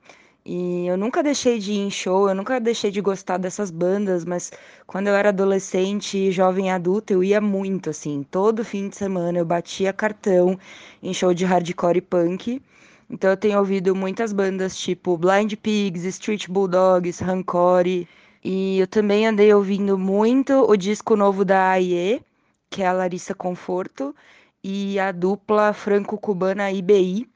e 0.46 0.88
eu 0.88 0.98
nunca 0.98 1.24
deixei 1.24 1.58
de 1.58 1.72
ir 1.72 1.80
em 1.80 1.90
show, 1.90 2.28
eu 2.28 2.36
nunca 2.36 2.60
deixei 2.60 2.92
de 2.92 3.00
gostar 3.00 3.38
dessas 3.38 3.72
bandas, 3.72 4.26
mas 4.26 4.52
quando 4.86 5.08
eu 5.08 5.16
era 5.16 5.30
adolescente, 5.30 6.32
jovem 6.32 6.70
adulta, 6.70 7.14
eu 7.14 7.24
ia 7.24 7.40
muito, 7.40 7.90
assim. 7.90 8.24
Todo 8.30 8.64
fim 8.66 8.90
de 8.90 8.96
semana 8.98 9.38
eu 9.38 9.46
batia 9.46 9.94
cartão 9.94 10.60
em 11.02 11.14
show 11.14 11.34
de 11.34 11.46
hardcore 11.46 11.98
e 12.00 12.02
punk. 12.02 12.62
Então 13.10 13.30
eu 13.30 13.38
tenho 13.38 13.60
ouvido 13.60 13.96
muitas 13.96 14.34
bandas 14.34 14.76
tipo 14.78 15.18
Blind 15.18 15.54
Pigs, 15.56 16.04
Street 16.06 16.48
Bulldogs, 16.50 17.22
Rancore. 17.24 18.08
E 18.44 18.80
eu 18.80 18.88
também 18.88 19.26
andei 19.28 19.54
ouvindo 19.54 19.98
muito 19.98 20.54
o 20.70 20.76
disco 20.76 21.16
novo 21.16 21.46
da 21.46 21.70
AIE, 21.72 22.22
que 22.70 22.84
é 22.84 22.88
a 22.88 22.94
Larissa 22.94 23.34
Conforto, 23.34 24.14
e 24.64 25.00
a 25.00 25.12
dupla 25.12 25.74
franco-cubana 25.74 26.72
IBI 26.72 27.33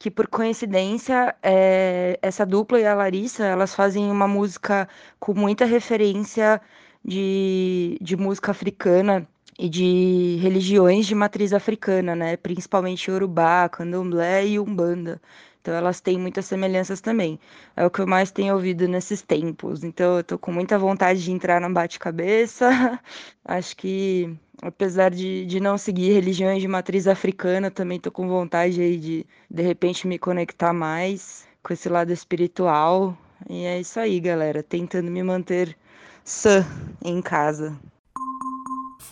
que 0.00 0.10
por 0.10 0.26
coincidência 0.28 1.36
é, 1.42 2.18
essa 2.22 2.46
dupla 2.46 2.80
e 2.80 2.86
a 2.86 2.94
Larissa 2.94 3.44
elas 3.44 3.74
fazem 3.74 4.10
uma 4.10 4.26
música 4.26 4.88
com 5.20 5.34
muita 5.34 5.66
referência 5.66 6.58
de, 7.04 7.98
de 8.00 8.16
música 8.16 8.50
africana 8.52 9.28
e 9.58 9.68
de 9.68 10.38
religiões 10.40 11.06
de 11.06 11.14
matriz 11.14 11.52
africana, 11.52 12.16
né? 12.16 12.36
Principalmente 12.38 13.10
Yorubá, 13.10 13.68
Candomblé 13.68 14.46
e 14.46 14.58
Umbanda. 14.58 15.20
Então 15.60 15.74
elas 15.74 16.00
têm 16.00 16.18
muitas 16.18 16.46
semelhanças 16.46 17.02
também. 17.02 17.38
É 17.76 17.84
o 17.84 17.90
que 17.90 18.00
eu 18.00 18.06
mais 18.06 18.30
tenho 18.30 18.54
ouvido 18.54 18.88
nesses 18.88 19.20
tempos. 19.20 19.84
Então 19.84 20.16
eu 20.16 20.24
tô 20.24 20.38
com 20.38 20.50
muita 20.50 20.78
vontade 20.78 21.22
de 21.22 21.30
entrar 21.30 21.60
no 21.60 21.70
bate-cabeça. 21.72 22.70
Acho 23.44 23.76
que 23.76 24.34
apesar 24.62 25.10
de, 25.10 25.46
de 25.46 25.60
não 25.60 25.78
seguir 25.78 26.12
religiões 26.12 26.60
de 26.60 26.68
matriz 26.68 27.06
africana, 27.06 27.70
também 27.70 27.98
tô 27.98 28.10
com 28.10 28.28
vontade 28.28 28.80
aí 28.80 28.96
de 28.96 29.26
de 29.50 29.62
repente 29.62 30.06
me 30.06 30.18
conectar 30.18 30.72
mais 30.72 31.46
com 31.62 31.72
esse 31.72 31.88
lado 31.88 32.12
espiritual. 32.12 33.16
E 33.48 33.64
é 33.64 33.80
isso 33.80 33.98
aí, 33.98 34.20
galera, 34.20 34.62
tentando 34.62 35.10
me 35.10 35.22
manter 35.22 35.76
sã 36.24 36.64
em 37.02 37.20
casa. 37.22 37.78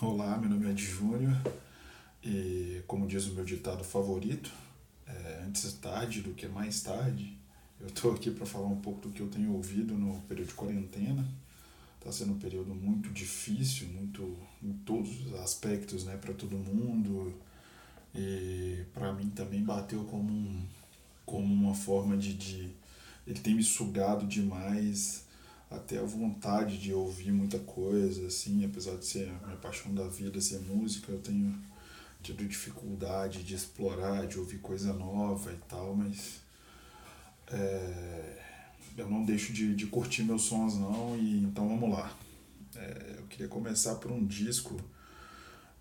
Olá, 0.01 0.37
meu 0.37 0.49
nome 0.49 0.67
é 0.67 0.69
Ed 0.69 0.81
Júnior 0.81 1.35
e 2.23 2.81
como 2.87 3.07
diz 3.07 3.27
o 3.27 3.33
meu 3.33 3.43
ditado 3.43 3.83
favorito, 3.83 4.51
é, 5.07 5.43
antes 5.45 5.73
tarde 5.73 6.21
do 6.21 6.31
que 6.31 6.47
mais 6.47 6.81
tarde. 6.81 7.37
Eu 7.79 7.87
estou 7.87 8.13
aqui 8.13 8.29
para 8.29 8.45
falar 8.45 8.67
um 8.67 8.79
pouco 8.79 9.01
do 9.01 9.09
que 9.09 9.21
eu 9.21 9.27
tenho 9.27 9.53
ouvido 9.53 9.93
no 9.93 10.21
período 10.21 10.49
de 10.49 10.53
quarentena. 10.53 11.25
Está 11.99 12.11
sendo 12.11 12.33
um 12.33 12.39
período 12.39 12.73
muito 12.73 13.09
difícil, 13.09 13.87
muito 13.89 14.37
em 14.63 14.73
todos 14.85 15.25
os 15.25 15.33
aspectos, 15.35 16.05
né, 16.05 16.17
para 16.17 16.33
todo 16.33 16.57
mundo. 16.57 17.33
E 18.15 18.85
para 18.93 19.13
mim 19.13 19.29
também 19.29 19.63
bateu 19.63 20.03
como 20.05 20.31
um, 20.31 20.65
como 21.25 21.53
uma 21.53 21.75
forma 21.75 22.17
de, 22.17 22.33
de 22.33 22.71
ele 23.27 23.39
tem 23.39 23.53
me 23.53 23.63
sugado 23.63 24.25
demais 24.25 25.25
até 25.69 25.99
a 25.99 26.03
vontade 26.03 26.79
de 26.79 26.91
ouvir 26.91 27.31
muita 27.31 27.59
coisa, 27.59 28.25
assim, 28.25 28.65
apesar 28.65 28.95
de 28.95 29.05
ser 29.05 29.29
a 29.29 29.45
minha 29.45 29.57
paixão 29.57 29.93
da 29.93 30.07
vida 30.07 30.41
ser 30.41 30.59
música, 30.61 31.11
eu 31.11 31.19
tenho 31.19 31.55
tido 32.23 32.47
dificuldade 32.47 33.43
de 33.43 33.53
explorar, 33.53 34.25
de 34.25 34.39
ouvir 34.39 34.57
coisa 34.59 34.91
nova 34.93 35.51
e 35.51 35.57
tal, 35.67 35.95
mas 35.95 36.41
é, 37.51 38.48
eu 38.99 39.09
não 39.09 39.23
deixo 39.23 39.53
de, 39.53 39.73
de 39.75 39.87
curtir 39.87 40.23
meus 40.23 40.43
sons 40.43 40.75
não, 40.75 41.15
e 41.17 41.43
então 41.43 41.67
vamos 41.67 41.89
lá. 41.89 42.11
É, 42.75 43.15
eu 43.17 43.23
queria 43.27 43.47
começar 43.47 43.95
por 43.95 44.11
um 44.11 44.25
disco 44.25 44.79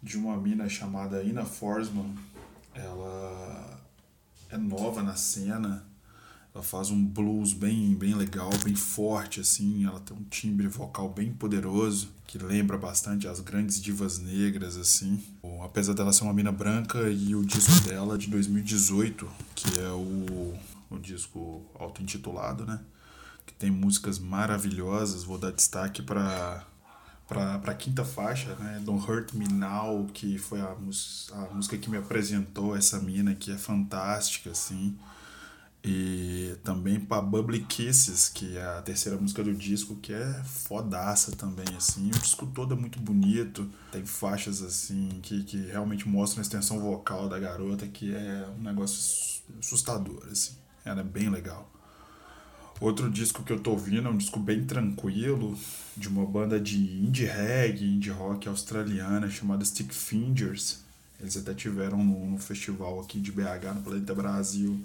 de 0.02 0.16
uma 0.16 0.36
mina 0.36 0.68
chamada 0.68 1.22
Ina 1.22 1.44
Forsman. 1.44 2.14
Ela 2.74 3.80
é 4.50 4.56
nova 4.56 5.02
na 5.02 5.16
cena, 5.16 5.84
ela 6.54 6.62
faz 6.62 6.90
um 6.90 7.04
blues 7.04 7.52
bem, 7.52 7.94
bem 7.94 8.14
legal, 8.14 8.50
bem 8.64 8.74
forte, 8.74 9.40
assim. 9.40 9.84
Ela 9.84 10.00
tem 10.00 10.16
um 10.16 10.22
timbre 10.24 10.68
vocal 10.68 11.08
bem 11.08 11.32
poderoso, 11.32 12.10
que 12.26 12.38
lembra 12.38 12.78
bastante 12.78 13.26
as 13.26 13.40
grandes 13.40 13.80
divas 13.80 14.18
negras, 14.18 14.76
assim. 14.76 15.22
Bom, 15.42 15.62
apesar 15.62 15.92
dela 15.92 16.12
ser 16.12 16.22
uma 16.22 16.32
mina 16.32 16.52
branca, 16.52 17.10
e 17.10 17.34
o 17.34 17.44
disco 17.44 17.88
dela 17.88 18.16
de 18.16 18.28
2018, 18.28 19.28
que 19.56 19.80
é 19.80 19.90
o, 19.90 20.54
o 20.88 20.98
disco 20.98 21.62
auto-intitulado, 21.74 22.64
né? 22.64 22.80
Que 23.48 23.54
tem 23.54 23.70
músicas 23.70 24.18
maravilhosas. 24.18 25.24
Vou 25.24 25.38
dar 25.38 25.50
destaque 25.50 26.02
para 26.02 26.64
para 27.26 27.56
a 27.56 27.74
quinta 27.74 28.04
faixa, 28.04 28.54
né? 28.56 28.80
Don't 28.82 29.04
Hurt 29.08 29.34
Me 29.34 29.46
Now, 29.46 30.06
que 30.14 30.38
foi 30.38 30.60
a, 30.60 30.70
a 30.70 31.54
música 31.54 31.76
que 31.76 31.90
me 31.90 31.98
apresentou 31.98 32.74
essa 32.74 32.98
mina, 32.98 33.34
que 33.34 33.52
é 33.52 33.58
fantástica, 33.58 34.50
assim. 34.50 34.96
E 35.84 36.56
também 36.64 36.98
para 36.98 37.22
Bubbly 37.22 37.64
Kisses, 37.64 38.28
que 38.28 38.56
é 38.56 38.64
a 38.78 38.82
terceira 38.82 39.18
música 39.18 39.44
do 39.44 39.54
disco, 39.54 39.96
que 39.96 40.12
é 40.12 40.42
fodaça 40.44 41.32
também, 41.32 41.66
assim. 41.76 42.08
O 42.08 42.18
disco 42.18 42.46
todo 42.46 42.74
é 42.74 42.76
muito 42.76 42.98
bonito, 42.98 43.70
tem 43.92 44.04
faixas, 44.04 44.62
assim, 44.62 45.20
que, 45.22 45.44
que 45.44 45.66
realmente 45.66 46.08
mostram 46.08 46.40
a 46.40 46.42
extensão 46.42 46.80
vocal 46.80 47.28
da 47.28 47.38
garota, 47.38 47.86
que 47.86 48.14
é 48.14 48.48
um 48.58 48.62
negócio 48.62 49.42
assustador, 49.58 50.26
assim. 50.32 50.54
Ela 50.84 51.00
é 51.02 51.04
bem 51.04 51.28
legal. 51.28 51.70
Outro 52.80 53.10
disco 53.10 53.42
que 53.42 53.52
eu 53.52 53.58
tô 53.58 53.72
ouvindo 53.72 54.06
é 54.06 54.10
um 54.10 54.16
disco 54.16 54.38
bem 54.38 54.64
tranquilo, 54.64 55.58
de 55.96 56.08
uma 56.08 56.24
banda 56.24 56.60
de 56.60 56.78
indie 56.78 57.24
reggae, 57.24 57.84
indie 57.84 58.10
rock 58.10 58.48
australiana, 58.48 59.28
chamada 59.28 59.64
Stick 59.64 59.92
Fingers. 59.92 60.80
Eles 61.20 61.36
até 61.36 61.52
tiveram 61.54 62.04
no, 62.04 62.30
no 62.30 62.38
festival 62.38 63.00
aqui 63.00 63.18
de 63.18 63.32
BH, 63.32 63.74
no 63.74 63.82
Planeta 63.82 64.14
Brasil, 64.14 64.80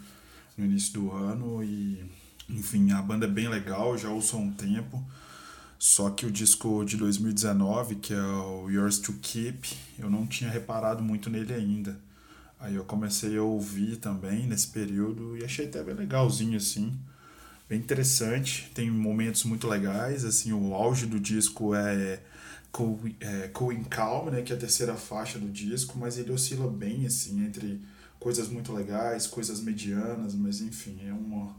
no 0.57 0.65
início 0.65 0.93
do 0.93 1.11
ano 1.11 1.63
e 1.63 2.03
enfim, 2.49 2.91
a 2.91 3.01
banda 3.01 3.25
é 3.25 3.29
bem 3.29 3.47
legal, 3.47 3.97
já 3.97 4.09
ouço 4.09 4.35
há 4.35 4.39
um 4.39 4.51
tempo. 4.51 5.03
Só 5.77 6.09
que 6.09 6.25
o 6.25 6.31
disco 6.31 6.83
de 6.85 6.97
2019, 6.97 7.95
que 7.95 8.13
é 8.13 8.21
o 8.21 8.69
Yours 8.69 8.99
to 8.99 9.13
Keep, 9.21 9.75
eu 9.99 10.09
não 10.09 10.25
tinha 10.25 10.49
reparado 10.49 11.03
muito 11.03 11.29
nele 11.29 11.53
ainda. 11.53 11.99
Aí 12.59 12.75
eu 12.75 12.85
comecei 12.85 13.37
a 13.37 13.43
ouvir 13.43 13.97
também 13.97 14.47
nesse 14.47 14.67
período 14.67 15.37
e 15.37 15.43
achei 15.43 15.65
até 15.65 15.83
bem 15.83 15.93
legalzinho 15.93 16.57
assim. 16.57 16.97
Bem 17.69 17.79
interessante, 17.79 18.69
tem 18.73 18.91
momentos 18.91 19.45
muito 19.45 19.67
legais, 19.67 20.25
assim, 20.25 20.51
o 20.51 20.73
auge 20.73 21.05
do 21.05 21.19
disco 21.19 21.73
é 21.73 22.19
Cool, 22.73 22.99
é, 23.19 23.49
cool 23.49 23.71
Calm, 23.87 24.31
né, 24.31 24.41
que 24.41 24.51
é 24.51 24.55
a 24.55 24.59
terceira 24.59 24.95
faixa 24.95 25.37
do 25.37 25.47
disco, 25.47 25.95
mas 25.95 26.17
ele 26.17 26.31
oscila 26.31 26.67
bem 26.67 27.05
assim 27.05 27.45
entre 27.45 27.79
coisas 28.19 28.47
muito 28.49 28.73
legais, 28.73 29.27
coisas 29.27 29.61
medianas, 29.61 30.33
mas 30.33 30.59
enfim, 30.59 30.97
é 31.07 31.13
uma, 31.13 31.55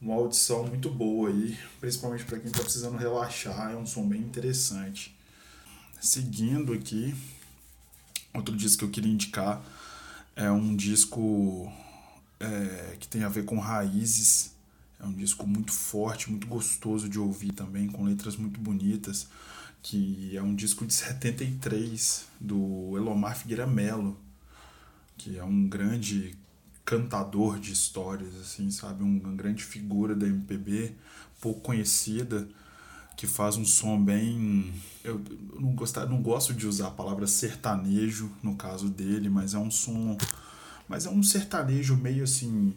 uma 0.00 0.14
audição 0.14 0.64
muito 0.64 0.90
boa 0.90 1.28
aí, 1.28 1.58
principalmente 1.80 2.24
para 2.24 2.38
quem 2.38 2.52
está 2.52 2.62
precisando 2.62 2.96
relaxar, 2.96 3.72
é 3.72 3.76
um 3.76 3.84
som 3.84 4.06
bem 4.06 4.20
interessante. 4.20 5.12
Seguindo 6.00 6.72
aqui, 6.72 7.16
outro 8.32 8.56
disco 8.56 8.78
que 8.78 8.84
eu 8.84 8.90
queria 8.90 9.12
indicar 9.12 9.60
é 10.36 10.48
um 10.52 10.76
disco 10.76 11.72
é, 12.38 12.96
que 13.00 13.08
tem 13.08 13.24
a 13.24 13.28
ver 13.28 13.44
com 13.44 13.58
raízes, 13.58 14.52
É 15.00 15.06
um 15.06 15.12
disco 15.12 15.46
muito 15.46 15.72
forte, 15.72 16.30
muito 16.30 16.46
gostoso 16.46 17.08
de 17.08 17.18
ouvir 17.18 17.52
também, 17.52 17.86
com 17.86 18.04
letras 18.04 18.36
muito 18.36 18.58
bonitas, 18.58 19.28
que 19.80 20.36
é 20.36 20.42
um 20.42 20.54
disco 20.54 20.84
de 20.84 20.92
73 20.92 22.26
do 22.40 22.96
Elomar 22.96 23.36
Figueira 23.36 23.66
Melo, 23.66 24.18
que 25.16 25.38
é 25.38 25.44
um 25.44 25.68
grande 25.68 26.36
cantador 26.84 27.60
de 27.60 27.72
histórias, 27.72 28.34
assim, 28.40 28.70
sabe? 28.70 29.02
Uma 29.02 29.32
grande 29.34 29.62
figura 29.62 30.16
da 30.16 30.26
MPB, 30.26 30.96
pouco 31.40 31.60
conhecida, 31.60 32.48
que 33.16 33.26
faz 33.26 33.56
um 33.56 33.64
som 33.64 34.02
bem. 34.02 34.72
Eu 35.04 35.22
não, 35.60 35.74
gostar, 35.74 36.06
não 36.06 36.22
gosto 36.22 36.54
de 36.54 36.66
usar 36.66 36.88
a 36.88 36.92
palavra 36.92 37.26
sertanejo 37.26 38.32
no 38.42 38.56
caso 38.56 38.88
dele, 38.88 39.28
mas 39.28 39.54
é 39.54 39.58
um 39.58 39.70
som. 39.70 40.16
Mas 40.88 41.04
é 41.04 41.10
um 41.10 41.22
sertanejo 41.22 41.96
meio 41.96 42.24
assim 42.24 42.74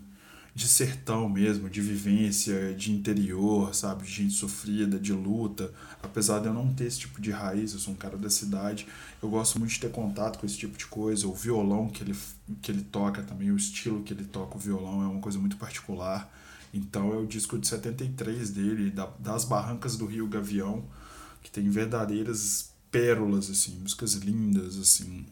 de 0.54 0.68
sertão 0.68 1.30
mesmo, 1.30 1.70
de 1.70 1.80
vivência, 1.80 2.74
de 2.74 2.92
interior, 2.92 3.74
sabe? 3.74 4.04
De 4.04 4.12
gente 4.12 4.34
sofrida, 4.34 5.00
de 5.00 5.14
luta. 5.14 5.74
Apesar 6.04 6.40
de 6.40 6.48
eu 6.48 6.54
não 6.54 6.74
ter 6.74 6.86
esse 6.86 7.00
tipo 7.00 7.22
de 7.22 7.32
raiz, 7.32 7.74
eu 7.74 7.80
sou 7.80 7.94
um 7.94 7.98
cara 7.98 8.18
da 8.18 8.30
cidade, 8.30 8.86
eu 9.24 9.30
gosto 9.30 9.58
muito 9.60 9.72
de 9.72 9.80
ter 9.80 9.92
contato 9.92 10.40
com 10.40 10.46
esse 10.46 10.58
tipo 10.58 10.78
de 10.78 10.86
coisa. 10.88 11.28
O 11.28 11.34
violão 11.34 11.88
que 11.88 12.04
ele, 12.04 12.16
que 12.62 12.72
ele 12.72 12.82
toca 12.82 13.22
também, 13.22 13.50
o 13.52 13.56
estilo 13.56 14.04
que 14.04 14.14
ele 14.14 14.26
toca 14.26 14.58
o 14.58 14.60
violão 14.60 15.02
é 15.02 15.08
uma 15.08 15.22
coisa 15.22 15.40
muito 15.40 15.56
particular. 15.56 16.30
Então 16.74 17.14
é 17.14 17.18
o 17.18 17.26
disco 17.26 17.58
de 17.58 17.68
73 17.68 18.50
dele, 18.50 18.92
da, 18.92 19.10
das 19.20 19.46
Barrancas 19.46 19.96
do 19.96 20.06
Rio 20.06 20.28
Gavião, 20.28 20.84
que 21.42 21.52
tem 21.52 21.70
verdadeiras 21.70 22.72
pérolas, 22.92 23.50
assim, 23.50 23.78
músicas 23.80 24.14
lindas, 24.16 24.78
assim, 24.78 25.26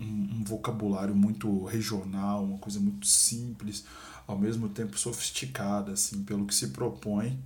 um, 0.00 0.04
um 0.04 0.44
vocabulário 0.44 1.14
muito 1.14 1.64
regional, 1.64 2.44
uma 2.44 2.58
coisa 2.58 2.78
muito 2.80 3.06
simples 3.06 3.84
ao 4.26 4.38
mesmo 4.38 4.68
tempo 4.68 4.98
sofisticada, 4.98 5.92
assim, 5.92 6.22
pelo 6.24 6.46
que 6.46 6.54
se 6.54 6.68
propõe. 6.68 7.38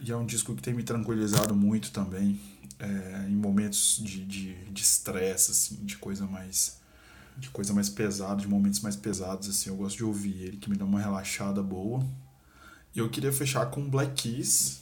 E 0.00 0.12
é 0.12 0.16
um 0.16 0.26
disco 0.26 0.54
que 0.54 0.62
tem 0.62 0.74
me 0.74 0.82
tranquilizado 0.82 1.54
muito 1.54 1.90
também, 1.90 2.38
é, 2.78 3.26
em 3.28 3.34
momentos 3.34 4.00
de 4.04 4.56
estresse, 4.74 5.46
de, 5.46 5.52
de 5.52 5.76
assim, 5.76 5.86
de 5.86 5.96
coisa 5.96 6.26
mais 6.26 6.78
de 7.36 7.50
coisa 7.50 7.72
mais 7.72 7.88
pesada, 7.88 8.40
de 8.40 8.48
momentos 8.48 8.80
mais 8.80 8.96
pesados, 8.96 9.48
assim, 9.48 9.70
eu 9.70 9.76
gosto 9.76 9.96
de 9.96 10.04
ouvir 10.04 10.42
ele, 10.42 10.56
que 10.56 10.68
me 10.68 10.76
dá 10.76 10.84
uma 10.84 11.00
relaxada 11.00 11.62
boa. 11.62 12.04
E 12.94 12.98
eu 12.98 13.08
queria 13.08 13.32
fechar 13.32 13.66
com 13.66 13.88
Black 13.88 14.22
Keys, 14.22 14.80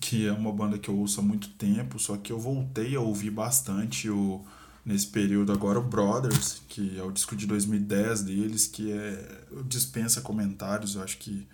que 0.00 0.24
é 0.24 0.32
uma 0.32 0.52
banda 0.52 0.78
que 0.78 0.88
eu 0.88 0.96
ouço 0.96 1.18
há 1.18 1.22
muito 1.22 1.48
tempo, 1.48 1.98
só 1.98 2.16
que 2.16 2.32
eu 2.32 2.38
voltei 2.38 2.94
a 2.94 3.00
ouvir 3.00 3.30
bastante 3.30 4.08
o 4.08 4.44
nesse 4.84 5.06
período 5.06 5.52
agora 5.52 5.78
o 5.78 5.82
Brothers, 5.82 6.62
que 6.68 6.98
é 6.98 7.02
o 7.02 7.10
disco 7.10 7.36
de 7.36 7.46
2010 7.46 8.22
deles, 8.22 8.66
que 8.66 8.92
é 8.92 9.44
dispensa 9.66 10.20
comentários, 10.20 10.94
eu 10.94 11.02
acho 11.02 11.18
que 11.18 11.46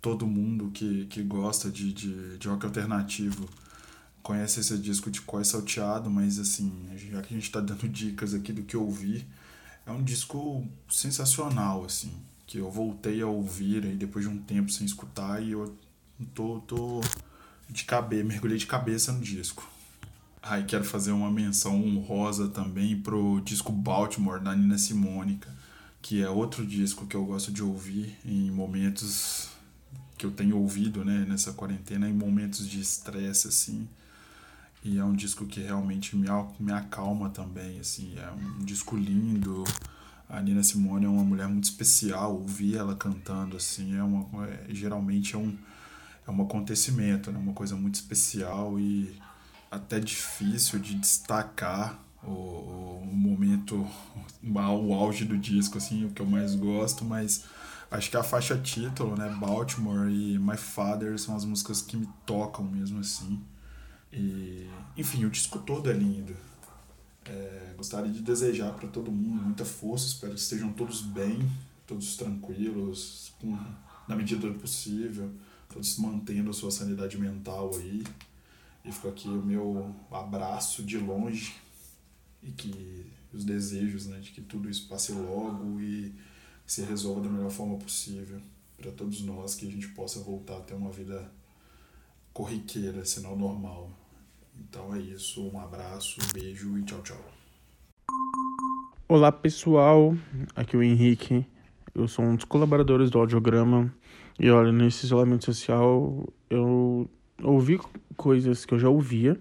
todo 0.00 0.26
mundo 0.26 0.70
que, 0.70 1.06
que 1.06 1.22
gosta 1.22 1.70
de, 1.70 1.92
de, 1.92 2.38
de 2.38 2.48
rock 2.48 2.64
alternativo 2.66 3.48
conhece 4.22 4.60
esse 4.60 4.76
disco 4.78 5.10
de 5.10 5.20
Coi 5.22 5.44
Salteado, 5.44 6.10
mas 6.10 6.38
assim, 6.38 6.72
já 6.96 7.22
que 7.22 7.34
a 7.34 7.36
gente 7.36 7.46
está 7.46 7.60
dando 7.60 7.86
dicas 7.88 8.34
aqui 8.34 8.52
do 8.52 8.62
que 8.62 8.76
ouvir, 8.76 9.26
é 9.86 9.90
um 9.90 10.02
disco 10.02 10.66
sensacional, 10.88 11.84
assim, 11.84 12.12
que 12.46 12.58
eu 12.58 12.70
voltei 12.70 13.22
a 13.22 13.26
ouvir 13.26 13.84
aí 13.84 13.96
depois 13.96 14.24
de 14.24 14.30
um 14.30 14.38
tempo 14.38 14.70
sem 14.70 14.86
escutar 14.86 15.42
e 15.42 15.52
eu 15.52 15.74
tô, 16.34 16.60
tô 16.60 17.00
de 17.68 17.84
cabeça, 17.84 18.24
mergulhei 18.24 18.58
de 18.58 18.66
cabeça 18.66 19.12
no 19.12 19.20
disco. 19.20 19.68
Aí 20.48 20.64
quero 20.64 20.82
fazer 20.82 21.12
uma 21.12 21.30
menção 21.30 21.84
honrosa 21.84 22.48
também 22.48 22.98
pro 22.98 23.38
disco 23.44 23.70
Baltimore 23.70 24.40
da 24.40 24.56
Nina 24.56 24.78
Simone, 24.78 25.38
que 26.00 26.22
é 26.22 26.30
outro 26.30 26.64
disco 26.64 27.06
que 27.06 27.14
eu 27.14 27.26
gosto 27.26 27.52
de 27.52 27.62
ouvir 27.62 28.16
em 28.24 28.50
momentos 28.50 29.50
que 30.16 30.24
eu 30.24 30.30
tenho 30.30 30.56
ouvido, 30.56 31.04
né, 31.04 31.26
nessa 31.28 31.52
quarentena, 31.52 32.08
em 32.08 32.14
momentos 32.14 32.66
de 32.66 32.80
estresse 32.80 33.48
assim. 33.48 33.86
E 34.82 34.96
é 34.96 35.04
um 35.04 35.12
disco 35.12 35.44
que 35.44 35.60
realmente 35.60 36.16
me, 36.16 36.28
me 36.58 36.72
acalma 36.72 37.28
também, 37.28 37.78
assim, 37.78 38.14
é 38.16 38.30
um 38.30 38.64
disco 38.64 38.96
lindo. 38.96 39.64
A 40.30 40.40
Nina 40.40 40.62
Simone 40.62 41.04
é 41.04 41.08
uma 41.10 41.24
mulher 41.24 41.46
muito 41.46 41.64
especial, 41.64 42.34
ouvir 42.34 42.76
ela 42.76 42.94
cantando 42.94 43.56
assim 43.56 43.96
é 43.96 44.02
uma 44.02 44.46
é, 44.46 44.66
geralmente 44.70 45.34
é 45.34 45.38
um 45.38 45.56
é 46.26 46.30
um 46.30 46.42
acontecimento, 46.42 47.30
né, 47.30 47.38
uma 47.38 47.54
coisa 47.54 47.76
muito 47.76 47.96
especial 47.96 48.78
e 48.80 49.14
até 49.70 50.00
difícil 50.00 50.78
de 50.78 50.94
destacar 50.94 52.02
o, 52.22 52.30
o 52.30 53.06
momento, 53.06 53.86
o 54.42 54.94
auge 54.94 55.24
do 55.24 55.36
disco, 55.36 55.78
assim, 55.78 56.04
o 56.04 56.10
que 56.10 56.20
eu 56.20 56.26
mais 56.26 56.54
gosto, 56.54 57.04
mas 57.04 57.44
acho 57.90 58.10
que 58.10 58.16
a 58.16 58.22
faixa 58.22 58.56
título, 58.58 59.16
né, 59.16 59.28
Baltimore 59.40 60.08
e 60.10 60.38
My 60.38 60.56
Father 60.56 61.18
são 61.18 61.36
as 61.36 61.44
músicas 61.44 61.82
que 61.82 61.96
me 61.96 62.08
tocam 62.26 62.64
mesmo 62.64 63.00
assim. 63.00 63.42
E, 64.12 64.68
enfim, 64.96 65.24
o 65.24 65.30
disco 65.30 65.58
todo 65.58 65.90
é 65.90 65.92
lindo. 65.92 66.34
É, 67.24 67.74
gostaria 67.76 68.10
de 68.10 68.20
desejar 68.20 68.72
para 68.72 68.88
todo 68.88 69.12
mundo 69.12 69.42
muita 69.42 69.64
força, 69.64 70.06
espero 70.06 70.32
que 70.32 70.40
estejam 70.40 70.72
todos 70.72 71.02
bem, 71.02 71.50
todos 71.86 72.16
tranquilos, 72.16 73.32
com, 73.38 73.58
na 74.06 74.16
medida 74.16 74.48
do 74.48 74.58
possível, 74.58 75.30
todos 75.68 75.98
mantendo 75.98 76.50
a 76.50 76.52
sua 76.54 76.70
sanidade 76.70 77.18
mental 77.18 77.70
aí. 77.74 78.02
E 78.84 78.92
fica 78.92 79.08
aqui 79.08 79.28
o 79.28 79.42
meu 79.42 79.94
abraço 80.10 80.82
de 80.82 80.96
longe 80.96 81.56
e 82.42 82.50
que 82.50 83.06
os 83.32 83.44
desejos 83.44 84.06
né, 84.06 84.18
de 84.20 84.30
que 84.30 84.40
tudo 84.40 84.68
isso 84.70 84.88
passe 84.88 85.12
logo 85.12 85.80
e 85.80 86.14
se 86.66 86.82
resolva 86.82 87.20
da 87.22 87.28
melhor 87.28 87.50
forma 87.50 87.76
possível 87.76 88.40
para 88.76 88.92
todos 88.92 89.22
nós, 89.22 89.54
que 89.54 89.66
a 89.66 89.70
gente 89.70 89.88
possa 89.88 90.20
voltar 90.20 90.58
a 90.58 90.60
ter 90.60 90.74
uma 90.74 90.90
vida 90.90 91.30
corriqueira, 92.32 93.04
sinal 93.04 93.36
normal. 93.36 93.90
Então 94.56 94.94
é 94.94 95.00
isso, 95.00 95.42
um 95.48 95.60
abraço, 95.60 96.20
um 96.20 96.32
beijo 96.32 96.78
e 96.78 96.82
tchau, 96.84 97.02
tchau. 97.02 97.24
Olá 99.08 99.32
pessoal, 99.32 100.14
aqui 100.54 100.76
é 100.76 100.78
o 100.78 100.82
Henrique, 100.82 101.44
eu 101.94 102.06
sou 102.06 102.24
um 102.24 102.36
dos 102.36 102.44
colaboradores 102.44 103.10
do 103.10 103.18
Audiograma 103.18 103.92
e 104.38 104.50
olha, 104.50 104.70
nesse 104.70 105.06
isolamento 105.06 105.44
social 105.44 106.28
eu 106.48 107.10
ouvi 107.42 107.80
coisas 108.16 108.64
que 108.64 108.74
eu 108.74 108.78
já 108.78 108.88
ouvia, 108.88 109.40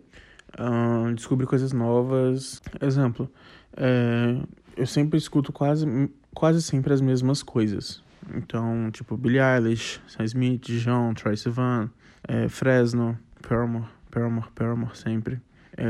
uh, 0.60 1.14
descobri 1.14 1.46
coisas 1.46 1.74
novas. 1.74 2.62
Exemplo, 2.82 3.30
é, 3.76 4.38
eu 4.76 4.88
sempre 4.88 5.18
escuto 5.18 5.52
quase, 5.52 5.86
quase 6.34 6.62
sempre 6.62 6.94
as 6.94 7.02
mesmas 7.02 7.44
coisas. 7.44 8.04
Então, 8.36 8.92
tipo, 8.92 9.16
Billie 9.16 9.40
Eilish, 9.40 10.02
Sam 10.08 10.24
Smith, 10.26 10.62
Dijon, 10.66 11.14
Troye 11.14 11.38
Sivan, 11.38 11.90
é, 12.28 12.50
Fresno, 12.50 13.18
Paramore, 13.42 13.86
Paramore, 14.12 14.48
Paramore 14.54 14.98
sempre. 14.98 15.40
É, 15.78 15.86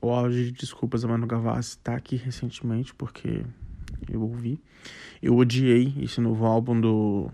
o 0.00 0.10
auge 0.10 0.46
de 0.46 0.52
Desculpas 0.52 1.02
da 1.02 1.08
Manu 1.08 1.26
Gavassi 1.26 1.78
tá 1.78 1.94
aqui 1.94 2.16
recentemente, 2.16 2.94
porque 2.94 3.44
eu 4.10 4.22
ouvi. 4.22 4.60
Eu 5.22 5.36
odiei 5.36 5.94
esse 6.00 6.20
novo 6.20 6.46
álbum 6.46 6.80
do... 6.80 7.30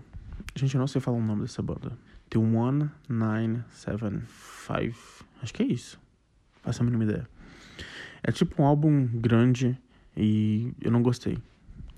Gente, 0.55 0.75
eu 0.75 0.79
não 0.79 0.87
sei 0.87 1.01
falar 1.01 1.17
o 1.17 1.21
nome 1.21 1.43
dessa 1.43 1.61
banda. 1.61 1.97
The 2.35 2.41
1975. 3.07 5.25
Acho 5.41 5.53
que 5.53 5.63
é 5.63 5.65
isso. 5.65 5.97
Faço 6.61 6.81
a 6.81 6.85
mínima 6.85 7.05
ideia. 7.05 7.25
É 8.21 8.29
tipo 8.29 8.61
um 8.61 8.65
álbum 8.65 9.07
grande 9.07 9.79
e 10.17 10.73
eu 10.81 10.91
não 10.91 11.01
gostei. 11.01 11.37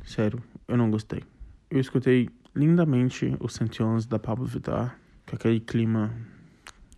Sério, 0.05 0.39
eu 0.67 0.77
não 0.77 0.91
gostei. 0.91 1.23
Eu 1.71 1.79
escutei 1.79 2.29
lindamente 2.55 3.35
os 3.39 3.55
111 3.55 4.07
da 4.07 4.19
Pablo 4.19 4.45
Vittar, 4.45 4.99
com 5.27 5.35
aquele 5.35 5.59
clima 5.59 6.13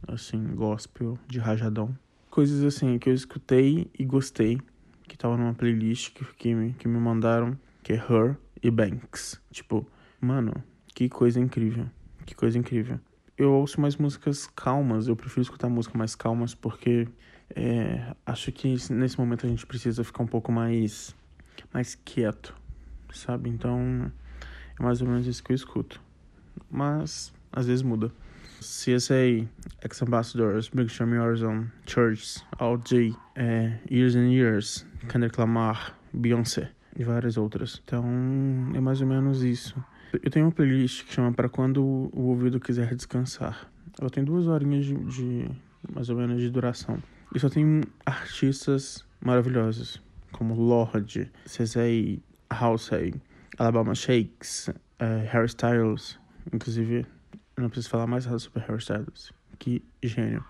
assim, 0.06 0.44
gospel, 0.54 1.18
de 1.26 1.40
rajadão. 1.40 1.98
Coisas 2.30 2.62
assim 2.62 3.00
que 3.00 3.10
eu 3.10 3.14
escutei 3.14 3.90
e 3.98 4.04
gostei, 4.04 4.60
que 5.08 5.18
tava 5.18 5.38
numa 5.38 5.54
playlist 5.54 6.14
que, 6.14 6.26
que, 6.36 6.54
me, 6.54 6.74
que 6.74 6.90
me 6.90 7.00
mandaram, 7.00 7.58
que 7.84 7.94
é 7.94 7.96
Her 7.96 8.36
e 8.62 8.70
Banks. 8.70 9.40
Tipo, 9.50 9.88
mano, 10.20 10.62
que 10.94 11.08
coisa 11.08 11.40
incrível. 11.40 11.90
Que 12.26 12.36
coisa 12.36 12.58
incrível 12.58 13.00
eu 13.40 13.54
ouço 13.54 13.80
mais 13.80 13.96
músicas 13.96 14.48
calmas, 14.48 15.08
eu 15.08 15.16
prefiro 15.16 15.42
escutar 15.42 15.70
músicas 15.70 15.98
mais 15.98 16.14
calmas 16.14 16.54
porque 16.54 17.08
é, 17.56 18.14
acho 18.26 18.52
que 18.52 18.76
nesse 18.92 19.18
momento 19.18 19.46
a 19.46 19.50
gente 19.50 19.66
precisa 19.66 20.04
ficar 20.04 20.24
um 20.24 20.28
pouco 20.28 20.52
mais, 20.52 21.16
mais 21.74 21.96
quieto, 21.96 22.54
sabe? 23.14 23.50
Então 23.50 24.12
é 24.78 24.84
mais 24.84 25.02
ou 25.02 25.08
menos 25.08 25.26
isso 25.26 25.42
que 25.42 25.54
eu 25.54 25.56
escuto. 25.56 26.02
Mas 26.70 27.34
às 27.50 27.66
vezes 27.66 27.82
muda. 27.82 28.12
CSA, 28.60 29.48
Ex-Ambassadors, 29.82 30.68
Big 30.68 30.94
Time 30.94 31.18
Horizon, 31.18 31.68
Church, 31.88 32.44
J, 32.84 33.16
é, 33.36 33.80
Years 33.90 34.18
and 34.18 34.32
Years, 34.32 34.86
Kendrick 35.08 35.40
Lamar, 35.40 35.98
Beyoncé 36.12 36.70
e 36.94 37.06
várias 37.06 37.38
outras. 37.38 37.82
Então 37.86 38.04
é 38.76 38.82
mais 38.82 39.00
ou 39.00 39.08
menos 39.08 39.44
isso. 39.44 39.82
Eu 40.12 40.32
tenho 40.32 40.46
uma 40.48 40.52
playlist 40.52 41.06
que 41.06 41.14
chama 41.14 41.32
Para 41.32 41.48
Quando 41.48 41.84
o 41.84 42.30
Ouvido 42.30 42.60
Quiser 42.60 42.96
Descansar. 42.96 43.70
Ela 44.02 44.10
tem 44.10 44.24
duas 44.24 44.48
horinhas 44.48 44.86
de, 44.86 44.96
de 44.96 45.50
mais 45.94 46.10
ou 46.10 46.18
menos 46.18 46.42
de 46.42 46.50
duração. 46.50 46.98
E 47.34 47.40
só 47.40 47.48
tem 47.48 47.84
artistas 48.04 49.06
maravilhosos, 49.22 50.02
como 50.32 50.56
Lorde, 50.56 51.32
Cezay, 51.46 52.20
Halsey, 52.50 53.14
Alabama 53.60 53.94
Shakes, 53.94 54.70
uh, 54.70 55.28
Harry 55.32 55.46
Styles. 55.46 56.18
Inclusive, 56.52 57.06
eu 57.56 57.62
não 57.62 57.70
preciso 57.70 57.92
falar 57.92 58.08
mais 58.08 58.26
nada 58.26 58.40
sobre 58.40 58.62
Harry 58.62 58.80
Styles. 58.80 59.32
Que 59.60 59.84
gênio. 60.02 60.44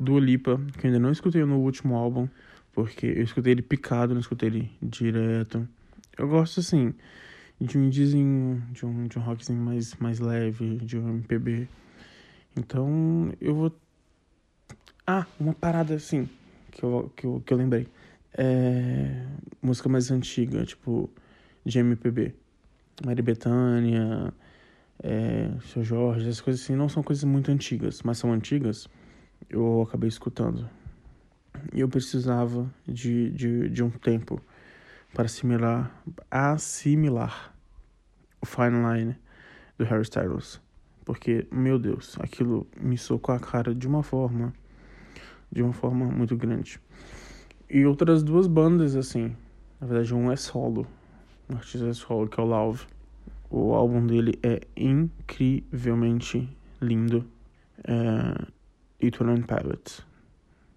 Dua 0.00 0.20
Lipa, 0.20 0.58
que 0.78 0.86
eu 0.86 0.88
ainda 0.88 0.98
não 0.98 1.12
escutei 1.12 1.44
no 1.44 1.58
último 1.58 1.96
álbum, 1.96 2.26
porque 2.72 3.04
eu 3.04 3.22
escutei 3.24 3.52
ele 3.52 3.62
picado, 3.62 4.14
não 4.14 4.22
escutei 4.22 4.48
ele 4.48 4.72
direto. 4.80 5.68
Eu 6.16 6.28
gosto, 6.28 6.60
assim, 6.60 6.94
de 7.62 7.78
um 7.78 7.84
indiezinho, 7.84 8.62
de 8.72 8.84
um, 8.84 9.06
de 9.06 9.18
um 9.18 9.22
rockzinho 9.22 9.60
mais, 9.60 9.94
mais 9.96 10.18
leve, 10.18 10.76
de 10.78 10.98
um 10.98 11.08
MPB. 11.08 11.68
Então, 12.56 13.32
eu 13.40 13.54
vou... 13.54 13.72
Ah, 15.06 15.26
uma 15.38 15.54
parada, 15.54 15.94
assim, 15.94 16.28
que 16.70 16.82
eu, 16.82 17.12
que 17.16 17.24
eu, 17.26 17.42
que 17.44 17.52
eu 17.52 17.56
lembrei. 17.56 17.86
É... 18.34 19.26
Música 19.62 19.88
mais 19.88 20.10
antiga, 20.10 20.64
tipo, 20.64 21.08
de 21.64 21.78
MPB. 21.78 22.34
Maria 23.04 23.22
Bethânia, 23.22 24.32
é, 25.02 25.50
Seu 25.72 25.82
Jorge, 25.82 26.28
essas 26.28 26.40
coisas 26.40 26.62
assim, 26.62 26.76
não 26.76 26.88
são 26.88 27.02
coisas 27.02 27.24
muito 27.24 27.50
antigas, 27.50 28.02
mas 28.02 28.18
são 28.18 28.32
antigas, 28.32 28.88
eu 29.48 29.82
acabei 29.82 30.08
escutando. 30.08 30.68
E 31.72 31.80
eu 31.80 31.88
precisava 31.88 32.72
de, 32.86 33.30
de, 33.30 33.68
de 33.68 33.82
um 33.82 33.90
tempo 33.90 34.40
para 35.12 35.24
assimilar, 35.24 36.02
assimilar 36.30 37.51
Fine 38.44 38.82
Line 38.82 39.16
do 39.78 39.84
Harry 39.84 40.02
Styles. 40.02 40.60
Porque, 41.04 41.46
meu 41.50 41.78
Deus, 41.78 42.16
aquilo 42.20 42.66
me 42.80 42.96
socou 42.96 43.34
a 43.34 43.40
cara 43.40 43.74
de 43.74 43.86
uma 43.86 44.02
forma, 44.02 44.52
de 45.50 45.62
uma 45.62 45.72
forma 45.72 46.06
muito 46.06 46.36
grande. 46.36 46.80
E 47.68 47.84
outras 47.84 48.22
duas 48.22 48.46
bandas, 48.46 48.94
assim, 48.94 49.34
na 49.80 49.86
verdade 49.86 50.14
um 50.14 50.30
é 50.30 50.36
solo, 50.36 50.86
um 51.48 51.56
artista 51.56 51.88
é 51.88 51.92
solo, 51.92 52.28
que 52.28 52.38
é 52.38 52.42
o 52.42 52.46
Love. 52.46 52.86
O 53.50 53.74
álbum 53.74 54.06
dele 54.06 54.38
é 54.42 54.60
incrivelmente 54.76 56.48
lindo. 56.80 57.26
É... 57.84 58.46
E 59.00 59.10
Twenty 59.10 59.42
Pilots. 59.42 60.06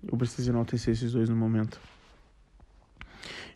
Eu 0.03 0.17
preciso 0.17 0.51
enaltecer 0.51 0.93
esses 0.93 1.13
dois 1.13 1.29
no 1.29 1.35
momento. 1.35 1.79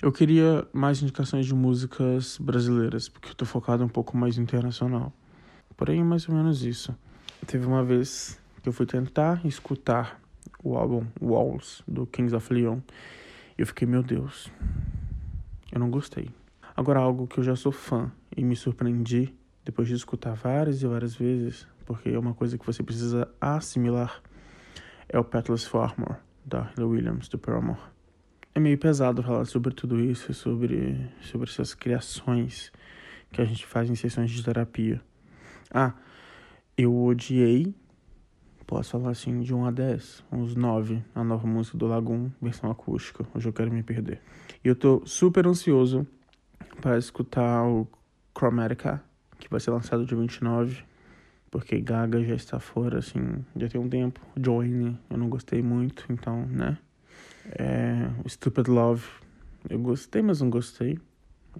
Eu 0.01 0.11
queria 0.11 0.67
mais 0.73 1.01
indicações 1.01 1.45
de 1.45 1.53
músicas 1.53 2.37
brasileiras, 2.37 3.09
porque 3.09 3.29
eu 3.29 3.35
tô 3.35 3.45
focado 3.45 3.83
um 3.83 3.89
pouco 3.89 4.17
mais 4.17 4.37
internacional. 4.37 5.13
Porém, 5.75 6.03
mais 6.03 6.27
ou 6.27 6.35
menos 6.35 6.63
isso. 6.63 6.95
Teve 7.45 7.65
uma 7.65 7.83
vez 7.83 8.39
que 8.61 8.69
eu 8.69 8.73
fui 8.73 8.85
tentar 8.85 9.45
escutar 9.45 10.19
o 10.63 10.75
álbum 10.75 11.05
Walls, 11.21 11.81
do 11.87 12.05
Kings 12.05 12.35
of 12.35 12.53
Leon, 12.53 12.79
e 13.57 13.61
eu 13.61 13.67
fiquei, 13.67 13.87
meu 13.87 14.03
Deus, 14.03 14.51
eu 15.71 15.79
não 15.79 15.89
gostei. 15.89 16.29
Agora, 16.75 16.99
algo 16.99 17.27
que 17.27 17.39
eu 17.39 17.43
já 17.43 17.55
sou 17.55 17.71
fã 17.71 18.11
e 18.35 18.43
me 18.43 18.55
surpreendi 18.55 19.33
depois 19.65 19.87
de 19.87 19.93
escutar 19.93 20.33
várias 20.33 20.81
e 20.81 20.87
várias 20.87 21.15
vezes, 21.15 21.67
porque 21.85 22.09
é 22.09 22.19
uma 22.19 22.33
coisa 22.33 22.57
que 22.57 22.65
você 22.65 22.81
precisa 22.83 23.27
assimilar, 23.39 24.21
é 25.07 25.19
o 25.19 25.23
Petless 25.23 25.67
Farmer, 25.67 26.17
da 26.45 26.71
Hillary 26.71 26.83
Williams, 26.83 27.27
do 27.27 27.37
Paramore. 27.37 27.79
É 28.53 28.59
meio 28.59 28.77
pesado 28.77 29.21
falar 29.21 29.45
sobre 29.45 29.73
tudo 29.73 29.99
isso, 29.99 30.33
sobre, 30.33 31.09
sobre 31.21 31.49
essas 31.49 31.73
criações 31.73 32.71
que 33.31 33.41
a 33.41 33.45
gente 33.45 33.65
faz 33.65 33.89
em 33.89 33.95
sessões 33.95 34.31
de 34.31 34.43
terapia. 34.43 35.01
Ah, 35.71 35.93
eu 36.75 36.95
odiei, 37.03 37.75
posso 38.65 38.91
falar 38.91 39.11
assim, 39.11 39.41
de 39.41 39.53
1 39.53 39.65
a 39.65 39.71
10, 39.71 40.23
uns 40.31 40.55
9, 40.55 41.03
a 41.13 41.23
nova 41.23 41.47
música 41.47 41.77
do 41.77 41.85
Lagoon, 41.85 42.31
versão 42.41 42.71
acústica, 42.71 43.25
hoje 43.35 43.47
eu 43.47 43.53
quero 43.53 43.71
me 43.71 43.83
perder. 43.83 44.19
E 44.63 44.67
eu 44.67 44.75
tô 44.75 45.03
super 45.05 45.45
ansioso 45.45 46.07
para 46.81 46.97
escutar 46.97 47.63
o 47.65 47.87
Chromatica, 48.35 49.03
que 49.37 49.49
vai 49.49 49.59
ser 49.59 49.71
lançado 49.71 50.05
dia 50.05 50.17
29, 50.17 50.83
porque 51.51 51.79
Gaga 51.79 52.23
já 52.23 52.35
está 52.35 52.59
fora, 52.59 52.99
assim, 52.99 53.45
já 53.55 53.67
tem 53.67 53.79
um 53.79 53.89
tempo. 53.89 54.19
Join, 54.41 54.97
eu 55.09 55.17
não 55.17 55.29
gostei 55.29 55.61
muito, 55.61 56.05
então, 56.09 56.45
né? 56.47 56.77
É, 57.45 58.09
Stupid 58.27 58.67
Love, 58.67 59.05
eu 59.69 59.79
gostei, 59.79 60.21
mas 60.21 60.41
não 60.41 60.49
gostei. 60.49 60.97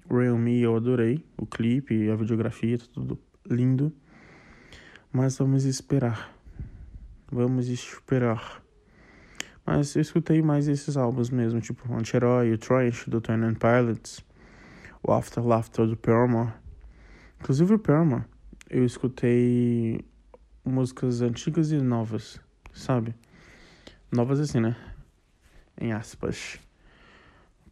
Real 0.09 0.37
Me, 0.37 0.61
eu 0.61 0.75
adorei. 0.75 1.23
O 1.37 1.45
clipe, 1.45 2.09
a 2.09 2.15
videografia, 2.15 2.77
tudo 2.77 3.19
lindo. 3.49 3.91
Mas 5.11 5.37
vamos 5.37 5.65
esperar. 5.65 6.33
Vamos 7.31 7.67
esperar. 7.67 8.63
Mas 9.65 9.95
eu 9.95 10.01
escutei 10.01 10.41
mais 10.41 10.67
esses 10.67 10.97
álbuns 10.97 11.29
mesmo, 11.29 11.61
tipo 11.61 11.91
Anti-Herói, 11.93 12.53
o 12.53 12.57
Trash, 12.57 13.05
do 13.07 13.21
Twin 13.21 13.53
Pilots 13.53 14.23
o 15.03 15.11
After 15.11 15.45
Laughter 15.45 15.87
do 15.87 15.97
Paramore. 15.97 16.53
Inclusive 17.39 17.75
o 17.75 17.79
Paramore, 17.79 18.23
eu 18.69 18.85
escutei 18.85 20.03
músicas 20.63 21.21
antigas 21.21 21.71
e 21.71 21.77
novas, 21.77 22.39
sabe? 22.73 23.15
Novas 24.11 24.39
assim, 24.39 24.59
né? 24.59 24.75
Em 25.79 25.93
aspas. 25.93 26.59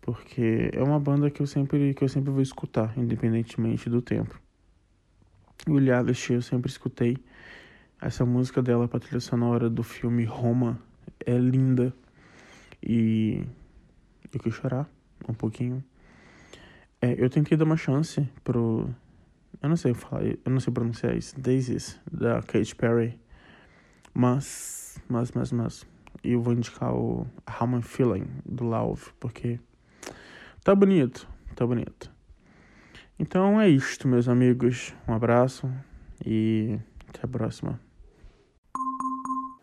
Porque 0.01 0.69
é 0.71 0.81
uma 0.81 0.99
banda 0.99 1.29
que 1.29 1.41
eu 1.41 1.47
sempre, 1.47 1.93
que 1.93 2.03
eu 2.03 2.07
sempre 2.07 2.31
vou 2.31 2.41
escutar, 2.41 2.97
independentemente 2.97 3.89
do 3.89 4.01
tempo. 4.01 4.39
O 5.67 5.77
Alice 5.77 6.31
eu 6.31 6.41
sempre 6.41 6.71
escutei. 6.71 7.17
Essa 7.99 8.25
música 8.25 8.61
dela 8.61 8.87
pra 8.87 8.99
trilha 8.99 9.19
sonora 9.19 9.69
do 9.69 9.83
filme 9.83 10.23
Roma 10.23 10.79
é 11.25 11.37
linda. 11.37 11.93
E 12.81 13.43
eu 14.31 14.39
quis 14.39 14.53
chorar 14.53 14.89
um 15.27 15.33
pouquinho. 15.33 15.83
É, 17.01 17.15
eu 17.21 17.29
tentei 17.29 17.57
dar 17.57 17.65
uma 17.65 17.75
chance 17.75 18.27
pro. 18.43 18.89
Eu 19.61 19.69
não 19.69 19.75
sei 19.75 19.93
falar, 19.93 20.23
eu 20.23 20.37
não 20.45 20.59
sei 20.59 20.71
pronunciar 20.71 21.17
isso. 21.17 21.39
Daisies, 21.39 21.99
da 22.09 22.41
Katy 22.41 22.75
Perry. 22.75 23.19
Mas, 24.13 24.99
mas, 25.09 25.31
mas, 25.31 25.51
mas. 25.51 25.96
Eu 26.23 26.41
vou 26.41 26.53
indicar 26.53 26.93
o 26.93 27.27
How 27.47 27.67
I'm 27.69 27.81
Feeling, 27.81 28.27
do 28.45 28.63
Love, 28.63 29.11
porque 29.19 29.59
tá 30.63 30.73
bonito, 30.73 31.27
tá 31.55 31.65
bonito. 31.65 32.11
Então 33.19 33.59
é 33.59 33.67
isto, 33.67 34.07
meus 34.07 34.27
amigos. 34.27 34.93
Um 35.07 35.13
abraço 35.13 35.69
e 36.25 36.79
até 37.09 37.21
a 37.23 37.27
próxima. 37.27 37.79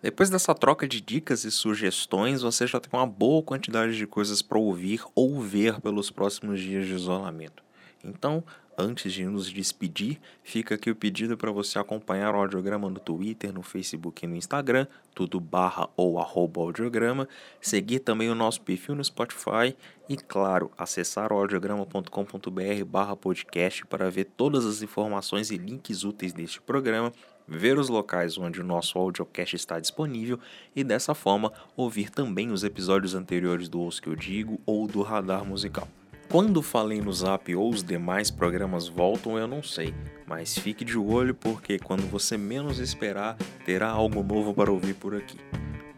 Depois 0.05 0.29
dessa 0.29 0.55
troca 0.55 0.87
de 0.87 1.01
dicas 1.01 1.45
e 1.45 1.51
sugestões, 1.51 2.43
você 2.43 2.67
já 2.67 2.79
tem 2.79 2.91
uma 2.93 3.07
boa 3.07 3.43
quantidade 3.43 3.97
de 3.97 4.07
coisas 4.07 4.43
para 4.43 4.59
ouvir 4.59 5.03
ou 5.15 5.41
ver 5.41 5.81
pelos 5.81 6.11
próximos 6.11 6.61
dias 6.61 6.87
de 6.87 6.93
isolamento. 6.93 7.64
Então, 8.05 8.45
antes 8.77 9.13
de 9.13 9.25
nos 9.25 9.51
despedir, 9.51 10.21
fica 10.43 10.75
aqui 10.75 10.91
o 10.91 10.97
pedido 10.97 11.37
para 11.37 11.51
você 11.51 11.79
acompanhar 11.79 12.35
o 12.35 12.39
audiograma 12.39 12.91
no 12.91 12.99
Twitter, 12.99 13.53
no 13.53 13.63
Facebook 13.63 14.25
e 14.25 14.29
no 14.29 14.37
Instagram, 14.37 14.87
tudo 15.15 15.41
barra 15.41 15.89
ou 15.97 16.19
arroba 16.19 16.61
audiograma, 16.61 17.29
seguir 17.61 18.01
também 18.01 18.29
o 18.29 18.35
nosso 18.35 18.61
perfil 18.61 18.95
no 18.95 19.05
Spotify 19.05 19.77
e, 20.09 20.17
claro, 20.17 20.71
acessar 20.77 21.33
audiograma.com.br 21.33 22.85
barra 22.87 23.17
podcast 23.17 23.87
para 23.87 24.11
ver 24.11 24.25
todas 24.37 24.67
as 24.67 24.83
informações 24.83 25.51
e 25.51 25.57
links 25.57 26.05
úteis 26.05 26.33
deste 26.33 26.61
programa 26.61 27.13
ver 27.47 27.79
os 27.79 27.89
locais 27.89 28.39
onde 28.39 28.61
o 28.61 28.65
nosso 28.65 28.99
audiocast 28.99 29.55
está 29.55 29.79
disponível 29.79 30.39
e 30.75 30.83
dessa 30.83 31.15
forma 31.15 31.53
ouvir 31.77 32.11
também 32.11 32.51
os 32.51 32.65
episódios 32.65 33.15
anteriores 33.15 33.69
do 33.69 33.85
Os 33.85 34.01
Que 34.01 34.09
Eu 34.09 34.17
Digo 34.17 34.61
ou 34.65 34.87
do 34.87 35.03
Radar 35.03 35.45
Musical. 35.45 35.89
Quando 36.35 36.63
falei 36.63 37.01
no 37.01 37.13
Zap 37.13 37.55
ou 37.55 37.71
os 37.71 37.81
demais 37.81 38.29
programas 38.29 38.89
voltam, 38.89 39.39
eu 39.39 39.47
não 39.47 39.63
sei, 39.63 39.95
mas 40.27 40.59
fique 40.59 40.85
de 40.85 40.99
olho 40.99 41.33
porque 41.33 41.79
quando 41.79 42.11
você 42.11 42.37
menos 42.37 42.81
esperar, 42.81 43.37
terá 43.65 43.89
algo 43.89 44.21
novo 44.21 44.53
para 44.53 44.73
ouvir 44.73 44.95
por 44.95 45.15
aqui. 45.15 45.39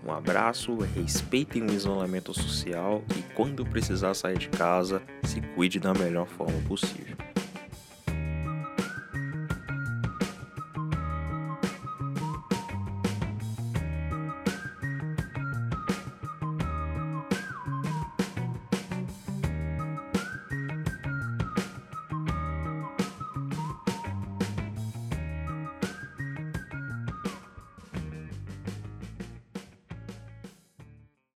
Um 0.07 0.13
abraço, 0.13 0.77
respeitem 0.95 1.63
o 1.63 1.73
isolamento 1.73 2.35
social 2.35 3.03
e 3.17 3.23
quando 3.33 3.65
precisar 3.65 4.13
sair 4.13 4.37
de 4.37 4.51
casa, 4.51 5.01
se 5.23 5.41
cuide 5.55 5.81
da 5.81 5.95
melhor 5.95 6.27
forma 6.27 6.61
possível. 6.69 7.17